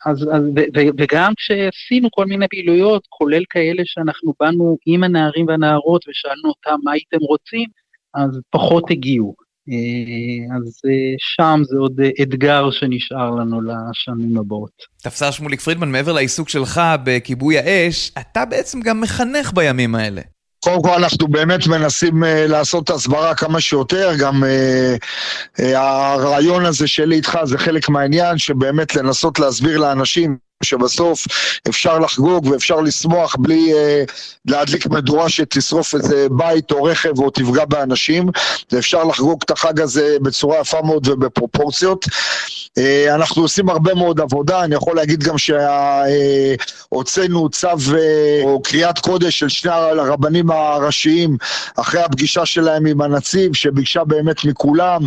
אז, 0.05 0.23
אז, 0.23 0.43
ו, 0.43 0.59
ו, 0.75 0.79
וגם 0.97 1.33
כשעשינו 1.37 2.09
כל 2.11 2.25
מיני 2.25 2.47
פעילויות, 2.49 3.07
כולל 3.09 3.43
כאלה 3.49 3.83
שאנחנו 3.85 4.33
באנו 4.39 4.77
עם 4.85 5.03
הנערים 5.03 5.47
והנערות 5.47 6.01
ושאלנו 6.07 6.49
אותם 6.49 6.79
מה 6.83 6.91
הייתם 6.91 7.17
רוצים, 7.19 7.69
אז 8.13 8.39
פחות 8.49 8.91
הגיעו. 8.91 9.35
אה, 9.69 10.55
אז 10.55 10.81
אה, 10.85 11.15
שם 11.17 11.61
זה 11.63 11.77
עוד 11.77 12.01
אתגר 12.21 12.71
שנשאר 12.71 13.29
לנו 13.29 13.61
לשנים 13.61 14.37
הבאות. 14.37 14.71
תפסר 15.03 15.31
שמוליק 15.31 15.59
פרידמן, 15.59 15.91
מעבר 15.91 16.13
לעיסוק 16.13 16.49
שלך 16.49 16.81
בכיבוי 17.03 17.59
האש, 17.59 18.11
אתה 18.19 18.45
בעצם 18.45 18.81
גם 18.81 19.01
מחנך 19.01 19.53
בימים 19.53 19.95
האלה. 19.95 20.21
קודם 20.67 20.81
כל 20.83 20.93
אנחנו 21.03 21.27
באמת 21.27 21.67
מנסים 21.67 22.23
uh, 22.23 22.27
לעשות 22.27 22.89
הסברה 22.89 23.35
כמה 23.35 23.61
שיותר, 23.61 24.11
גם 24.19 24.43
uh, 24.43 25.57
uh, 25.59 25.63
הרעיון 25.75 26.65
הזה 26.65 26.87
שלי 26.87 27.15
איתך 27.15 27.39
זה 27.43 27.57
חלק 27.57 27.89
מהעניין, 27.89 28.37
שבאמת 28.37 28.95
לנסות 28.95 29.39
להסביר 29.39 29.77
לאנשים 29.77 30.46
שבסוף 30.63 31.27
אפשר 31.69 31.99
לחגוג 31.99 32.45
ואפשר 32.45 32.81
לשמוח 32.81 33.35
בלי 33.39 33.73
אה, 33.73 34.03
להדליק 34.45 34.87
מדורה 34.87 35.29
שתשרוף 35.29 35.95
איזה 35.95 36.27
בית 36.31 36.71
או 36.71 36.83
רכב 36.83 37.19
או 37.19 37.29
תפגע 37.29 37.65
באנשים, 37.65 38.29
ואפשר 38.71 39.03
לחגוג 39.03 39.41
את 39.45 39.51
החג 39.51 39.81
הזה 39.81 40.17
בצורה 40.21 40.59
יפה 40.59 40.81
מאוד 40.81 41.07
ובפרופורציות. 41.07 42.05
אה, 42.77 43.15
אנחנו 43.15 43.41
עושים 43.41 43.69
הרבה 43.69 43.93
מאוד 43.93 44.19
עבודה, 44.19 44.63
אני 44.63 44.75
יכול 44.75 44.95
להגיד 44.95 45.23
גם 45.23 45.35
שהוצאנו 45.37 47.45
אה, 47.45 47.49
צו 47.49 47.95
אה, 47.97 48.41
או 48.43 48.61
קריאת 48.61 48.99
קודש 48.99 49.39
של 49.39 49.49
שני 49.49 49.71
הרבנים 49.71 50.51
הראשיים 50.51 51.37
אחרי 51.75 52.01
הפגישה 52.01 52.45
שלהם 52.45 52.85
עם 52.85 53.01
הנציב, 53.01 53.55
שביקשה 53.55 54.03
באמת 54.03 54.45
מכולם 54.45 55.01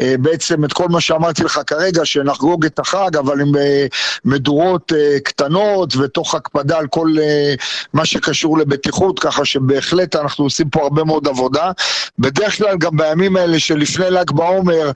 אה, 0.00 0.14
בעצם 0.18 0.64
את 0.64 0.72
כל 0.72 0.88
מה 0.88 1.00
שאמרתי 1.00 1.44
לך 1.44 1.60
כרגע, 1.66 2.04
שנחגוג 2.04 2.64
את 2.64 2.78
החג, 2.78 3.16
אבל 3.16 3.40
עם 3.40 3.56
אה, 3.56 3.86
מדורות 4.24 4.91
אה, 4.92 5.20
קטנות 5.20 5.96
ותוך 5.96 6.34
הקפדה 6.34 6.78
על 6.78 6.86
כל 6.86 7.08
אה, 7.20 7.54
מה 7.92 8.06
שקשור 8.06 8.58
לבטיחות, 8.58 9.18
ככה 9.18 9.44
שבהחלט 9.44 10.16
אנחנו 10.16 10.44
עושים 10.44 10.68
פה 10.68 10.82
הרבה 10.82 11.04
מאוד 11.04 11.28
עבודה. 11.28 11.70
בדרך 12.18 12.58
כלל 12.58 12.76
גם 12.76 12.96
בימים 12.96 13.36
האלה 13.36 13.60
שלפני 13.60 14.10
ל"ג 14.10 14.30
בעומר 14.30 14.90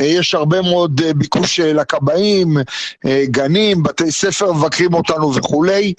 אה, 0.00 0.04
יש 0.04 0.34
הרבה 0.34 0.62
מאוד 0.62 1.00
ביקוש 1.16 1.60
לכבאים, 1.60 2.56
גנים, 3.24 3.82
בתי 3.82 4.12
ספר 4.12 4.52
מבקרים 4.52 4.94
אותנו 4.94 5.34
וכולי. 5.34 5.94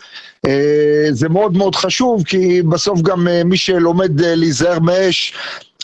זה 1.12 1.30
מאוד 1.30 1.58
מאוד 1.58 1.76
חשוב, 1.76 2.24
כי 2.24 2.62
בסוף 2.62 3.02
גם 3.02 3.28
מי 3.46 3.58
שלומד 3.58 4.22
להיזהר 4.22 4.80
מאש, 4.80 5.34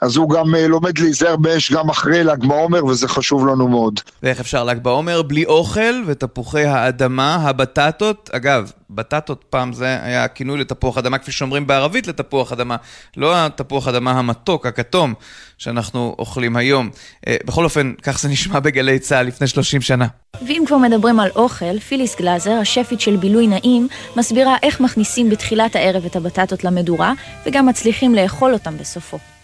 אז 0.01 0.15
הוא 0.15 0.29
גם 0.29 0.55
אה, 0.55 0.67
לומד 0.67 0.97
להיזהר 0.99 1.35
באש 1.35 1.71
גם 1.71 1.89
אחרי 1.89 2.23
ל"ג 2.23 2.45
בעומר, 2.45 2.85
וזה 2.85 3.07
חשוב 3.07 3.47
לנו 3.47 3.67
מאוד. 3.67 3.99
ואיך 4.23 4.39
אפשר 4.39 4.63
ל"ג 4.63 4.77
בעומר 4.77 5.21
בלי 5.21 5.45
אוכל 5.45 6.03
ותפוחי 6.05 6.63
האדמה, 6.65 7.35
הבטטות? 7.35 8.29
אגב, 8.33 8.71
בטטות 8.89 9.43
פעם 9.49 9.73
זה 9.73 9.85
היה 10.03 10.27
כינוי 10.27 10.59
לתפוח 10.59 10.97
אדמה, 10.97 11.17
כפי 11.17 11.31
שאומרים 11.31 11.67
בערבית 11.67 12.07
לתפוח 12.07 12.51
אדמה, 12.51 12.75
לא 13.17 13.45
התפוח 13.45 13.87
אדמה 13.87 14.11
המתוק, 14.11 14.65
הכתום, 14.65 15.13
שאנחנו 15.57 16.15
אוכלים 16.19 16.55
היום. 16.55 16.89
אה, 17.27 17.35
בכל 17.45 17.63
אופן, 17.63 17.93
כך 18.03 18.19
זה 18.19 18.29
נשמע 18.29 18.59
בגלי 18.59 18.99
צה"ל 18.99 19.25
לפני 19.27 19.47
30 19.47 19.81
שנה. 19.81 20.07
ואם 20.47 20.63
כבר 20.67 20.77
מדברים 20.77 21.19
על 21.19 21.29
אוכל, 21.35 21.79
פיליס 21.79 22.15
גלאזר, 22.17 22.51
השפית 22.51 23.01
של 23.01 23.15
בילוי 23.15 23.47
נעים, 23.47 23.87
מסבירה 24.15 24.55
איך 24.63 24.81
מכניסים 24.81 25.29
בתחילת 25.29 25.75
הערב 25.75 26.05
את 26.05 26.15
הבטטות 26.15 26.63
למדורה, 26.63 27.13
וגם 27.45 27.65
מצליחים 27.65 28.15
לאכול 28.15 28.53
אותם 28.53 28.77
בסופו. 28.77 29.38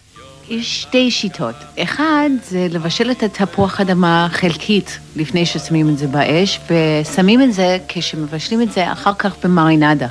יש 0.49 0.81
שתי 0.81 1.12
שיטות. 1.12 1.55
אחד 1.79 2.29
זה 2.49 2.67
לבשל 2.69 3.12
את 3.12 3.23
התפוח 3.23 3.81
אדמה 3.81 4.27
חלקית 4.31 4.99
לפני 5.15 5.45
ששמים 5.45 5.89
את 5.89 5.97
זה 5.97 6.08
באש, 6.08 6.60
ושמים 6.69 7.41
את 7.41 7.53
זה 7.53 7.77
כשמבשלים 7.88 8.62
את 8.62 8.71
זה 8.71 8.91
אחר 8.91 9.13
כך 9.13 9.36
במרינדה. 9.43 10.08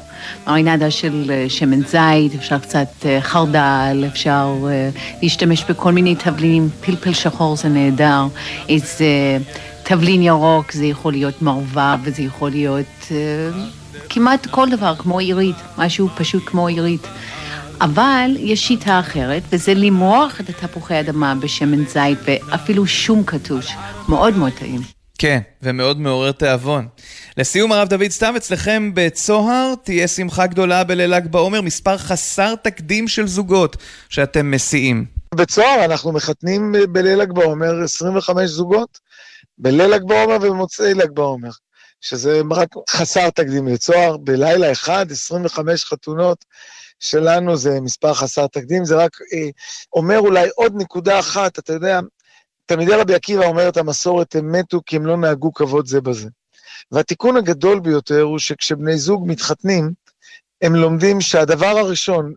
מרינדה 0.46 0.90
של 0.90 1.30
אה, 1.30 1.46
שמן 1.48 1.82
זית, 1.82 2.34
אפשר 2.34 2.58
קצת 2.58 2.88
אה, 3.06 3.20
חרדל, 3.20 4.04
אפשר 4.06 4.54
אה, 4.68 4.90
להשתמש 5.22 5.64
בכל 5.68 5.92
מיני 5.92 6.14
תבלינים, 6.14 6.68
פלפל 6.80 7.12
שחור 7.12 7.56
זה 7.56 7.68
נהדר, 7.68 8.26
איזה 8.68 9.38
תבלין 9.82 10.22
ירוק, 10.22 10.72
זה 10.72 10.86
יכול 10.86 11.12
להיות 11.12 11.42
מרווה 11.42 11.96
וזה 12.04 12.22
יכול 12.22 12.50
להיות 12.50 13.12
כמעט 14.08 14.46
כל 14.46 14.70
דבר, 14.70 14.94
כמו 14.98 15.18
עירית, 15.18 15.56
משהו 15.78 16.08
פשוט 16.16 16.42
כמו 16.46 16.66
עירית. 16.66 17.06
אבל 17.80 18.30
יש 18.38 18.68
שיטה 18.68 19.00
אחרת, 19.00 19.42
וזה 19.52 19.74
למרוח 19.74 20.40
את 20.40 20.48
התפוחי 20.48 21.00
אדמה 21.00 21.34
בשמן 21.34 21.84
זית 21.84 22.18
ואפילו 22.24 22.86
שום 22.86 23.22
קטוש. 23.24 23.72
מאוד 24.08 24.36
מאוד 24.36 24.52
טעים. 24.52 24.80
כן, 25.18 25.40
ומאוד 25.62 26.00
מעורר 26.00 26.32
תיאבון. 26.32 26.88
לסיום, 27.36 27.72
הרב 27.72 27.88
דוד 27.88 28.08
סתיו, 28.10 28.34
אצלכם 28.36 28.90
בצוהר 28.94 29.74
תהיה 29.82 30.08
שמחה 30.08 30.46
גדולה 30.46 30.84
בליל 30.84 31.14
ל"ג 31.14 31.26
בעומר, 31.26 31.60
מספר 31.60 31.98
חסר 31.98 32.54
תקדים 32.54 33.08
של 33.08 33.26
זוגות 33.26 33.76
שאתם 34.08 34.50
מסיעים. 34.50 35.04
בצוהר 35.34 35.84
אנחנו 35.84 36.12
מחתנים 36.12 36.74
בליל 36.92 37.22
ל"ג 37.22 37.32
בעומר 37.32 37.82
25 37.84 38.50
זוגות, 38.50 38.98
בליל 39.58 39.94
ל"ג 39.94 40.02
בעומר 40.04 40.36
ובמוצאי 40.36 40.94
ל"ג 40.94 41.10
בעומר, 41.14 41.50
שזה 42.04 42.40
רק 42.50 42.68
חסר 42.90 43.30
תקדים 43.30 43.68
לצוהר, 43.68 44.16
בלילה 44.16 44.72
אחד, 44.72 45.06
25 45.10 45.84
חתונות. 45.84 46.44
שלנו 47.00 47.56
זה 47.56 47.80
מספר 47.80 48.14
חסר 48.14 48.46
תקדים, 48.46 48.84
זה 48.84 48.96
רק 48.96 49.18
אה, 49.32 49.48
אומר 49.92 50.18
אולי 50.18 50.48
עוד 50.54 50.72
נקודה 50.76 51.18
אחת, 51.18 51.58
אתה 51.58 51.72
יודע, 51.72 52.00
תלמידי 52.66 52.92
רבי 52.92 53.14
עקיבא 53.14 53.46
אומר 53.46 53.68
את 53.68 53.76
המסורת, 53.76 54.34
הם 54.34 54.52
מתו 54.52 54.80
כי 54.86 54.96
הם 54.96 55.06
לא 55.06 55.16
נהגו 55.16 55.52
כבוד 55.52 55.86
זה 55.86 56.00
בזה. 56.00 56.28
והתיקון 56.92 57.36
הגדול 57.36 57.80
ביותר 57.80 58.20
הוא 58.20 58.38
שכשבני 58.38 58.98
זוג 58.98 59.24
מתחתנים, 59.26 59.92
הם 60.62 60.74
לומדים 60.74 61.20
שהדבר 61.20 61.78
הראשון 61.78 62.34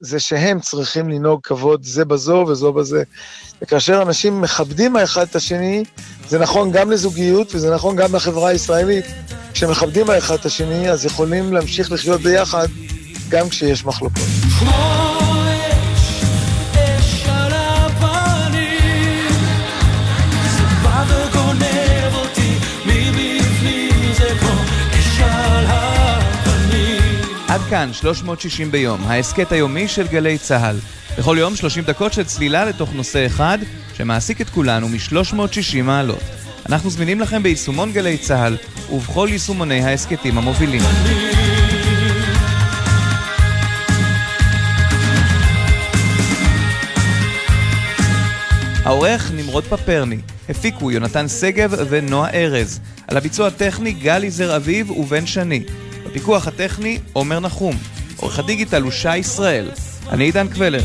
זה 0.00 0.20
שהם 0.20 0.60
צריכים 0.60 1.08
לנהוג 1.08 1.40
כבוד 1.42 1.84
זה 1.84 2.04
בזו 2.04 2.44
וזו 2.48 2.72
בזה. 2.72 3.02
וכאשר 3.62 4.02
אנשים 4.02 4.40
מכבדים 4.40 4.96
האחד 4.96 5.26
את 5.30 5.36
השני, 5.36 5.84
זה 6.28 6.38
נכון 6.38 6.70
גם 6.72 6.90
לזוגיות 6.90 7.54
וזה 7.54 7.74
נכון 7.74 7.96
גם 7.96 8.14
לחברה 8.14 8.48
הישראלית. 8.48 9.04
כשמכבדים 9.52 10.10
האחד 10.10 10.34
את 10.34 10.46
השני, 10.46 10.90
אז 10.90 11.04
יכולים 11.04 11.52
להמשיך 11.52 11.92
לחיות 11.92 12.20
ביחד 12.20 12.66
גם 13.28 13.48
כשיש 13.48 13.84
מחלוקות. 13.84 14.22
עד 27.60 27.70
כאן 27.70 27.92
360 27.92 28.70
ביום, 28.70 29.00
ההסכת 29.04 29.52
היומי 29.52 29.88
של 29.88 30.06
גלי 30.06 30.38
צה"ל. 30.38 30.76
בכל 31.18 31.36
יום 31.38 31.56
30 31.56 31.84
דקות 31.84 32.12
של 32.12 32.24
צלילה 32.24 32.64
לתוך 32.64 32.90
נושא 32.94 33.26
אחד 33.26 33.58
שמעסיק 33.94 34.40
את 34.40 34.50
כולנו 34.50 34.88
מ-360 34.88 35.82
מעלות. 35.82 36.22
אנחנו 36.68 36.90
זמינים 36.90 37.20
לכם 37.20 37.42
ביישומון 37.42 37.92
גלי 37.92 38.18
צה"ל 38.18 38.56
ובכל 38.92 39.28
יישומוני 39.30 39.80
ההסכתים 39.80 40.38
המובילים. 40.38 40.82
העורך 48.84 49.30
נמרוד 49.34 49.64
פפרני, 49.64 50.18
הפיקו 50.48 50.90
יונתן 50.90 51.28
שגב 51.28 51.74
ונועה 51.88 52.30
ארז, 52.30 52.80
על 53.08 53.16
הביצוע 53.16 53.46
הטכני 53.46 53.92
גלי 53.92 54.30
זר 54.30 54.56
אביב 54.56 54.90
ובן 54.90 55.26
שני, 55.26 55.62
בפיקוח 56.10 56.46
הטכני, 56.46 56.98
עומר 57.12 57.40
נחום. 57.40 57.76
עורך 58.16 58.38
הדיגיטל 58.38 58.82
הוא 58.82 58.90
שי 58.90 59.16
ישראל. 59.16 59.70
אני 60.10 60.24
עידן 60.24 60.48
קבלר. 60.48 60.82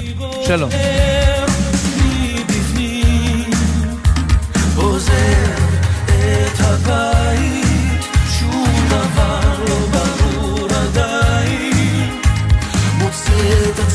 שלום. 0.47 0.69
שום 8.39 8.87
דבר 8.87 9.63
לא 9.69 9.79
ברור 9.91 10.67
עדיין, 10.73 12.19
מוציא 12.97 13.53
את 13.69 13.79
עצמו 13.79 13.94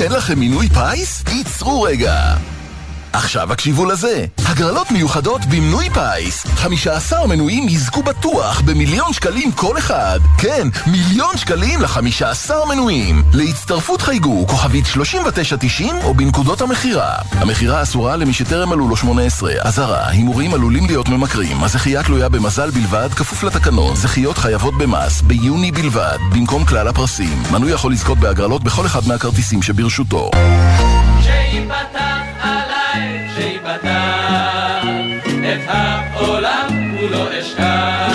אין 0.00 0.12
לכם 0.12 0.38
מינוי 0.38 0.68
פיס? 0.68 1.24
ייצרו 1.32 1.82
רגע! 1.82 2.34
עכשיו 3.14 3.52
הקשיבו 3.52 3.86
לזה, 3.86 4.24
הגרלות 4.46 4.90
מיוחדות 4.90 5.40
במנוי 5.44 5.88
פיס. 5.90 6.46
15 6.46 7.26
מנויים 7.26 7.68
יזכו 7.68 8.02
בטוח 8.02 8.60
במיליון 8.60 9.12
שקלים 9.12 9.52
כל 9.52 9.78
אחד. 9.78 10.20
כן, 10.38 10.68
מיליון 10.86 11.36
שקלים 11.36 11.80
ל-15 11.80 12.50
מנויים. 12.68 13.22
להצטרפות 13.32 14.02
חייגו 14.02 14.46
כוכבית 14.46 14.86
3990 14.86 15.96
או 16.04 16.14
בנקודות 16.14 16.60
המכירה. 16.60 17.14
המכירה 17.30 17.82
אסורה 17.82 18.16
למי 18.16 18.32
שטרם 18.32 18.68
מלאו 18.68 18.88
לו 18.88 18.96
18 18.96 19.52
אזהרה, 19.60 20.08
הימורים 20.08 20.54
עלולים 20.54 20.86
להיות 20.86 21.08
ממכרים. 21.08 21.64
הזכייה 21.64 22.02
תלויה 22.02 22.28
במזל 22.28 22.70
בלבד 22.70 23.08
כפוף 23.16 23.42
לתקנון. 23.42 23.96
זכיות 23.96 24.38
חייבות 24.38 24.78
במס 24.78 25.20
ביוני 25.20 25.72
בלבד 25.72 26.18
במקום 26.32 26.64
כלל 26.64 26.88
הפרסים. 26.88 27.42
מנוי 27.52 27.72
יכול 27.72 27.92
לזכות 27.92 28.18
בהגרלות 28.18 28.64
בכל 28.64 28.86
אחד 28.86 29.08
מהכרטיסים 29.08 29.62
שברשותו. 29.62 30.30
שיפתח 31.22 32.13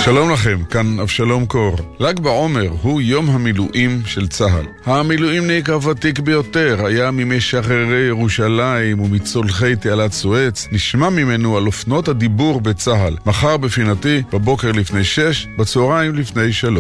שלום 0.04 0.32
לכם, 0.32 0.64
כאן 0.70 1.00
אבשלום 1.00 1.46
קור. 1.46 1.78
ל"ג 2.00 2.20
בעומר 2.20 2.70
הוא 2.82 3.02
יום 3.02 3.30
המילואים 3.30 4.02
של 4.06 4.28
צה"ל. 4.28 4.66
המילואימניק 4.86 5.70
הוותיק 5.70 6.20
ביותר 6.20 6.86
היה 6.86 7.12
ממשחררי 7.12 8.08
ירושלים 8.08 9.00
ומצולחי 9.00 9.76
תעלת 9.76 10.12
סואץ. 10.12 10.68
נשמע 10.72 11.10
ממנו 11.10 11.58
על 11.58 11.66
אופנות 11.66 12.08
הדיבור 12.08 12.62
בצה"ל. 12.62 13.16
מחר 13.26 13.58
בפינתי, 13.58 14.22
בבוקר 14.34 14.72
לפני 14.72 15.04
שש, 15.04 15.48
בצהריים 15.58 16.16
לפני 16.16 16.54
שלוש. 16.54 16.80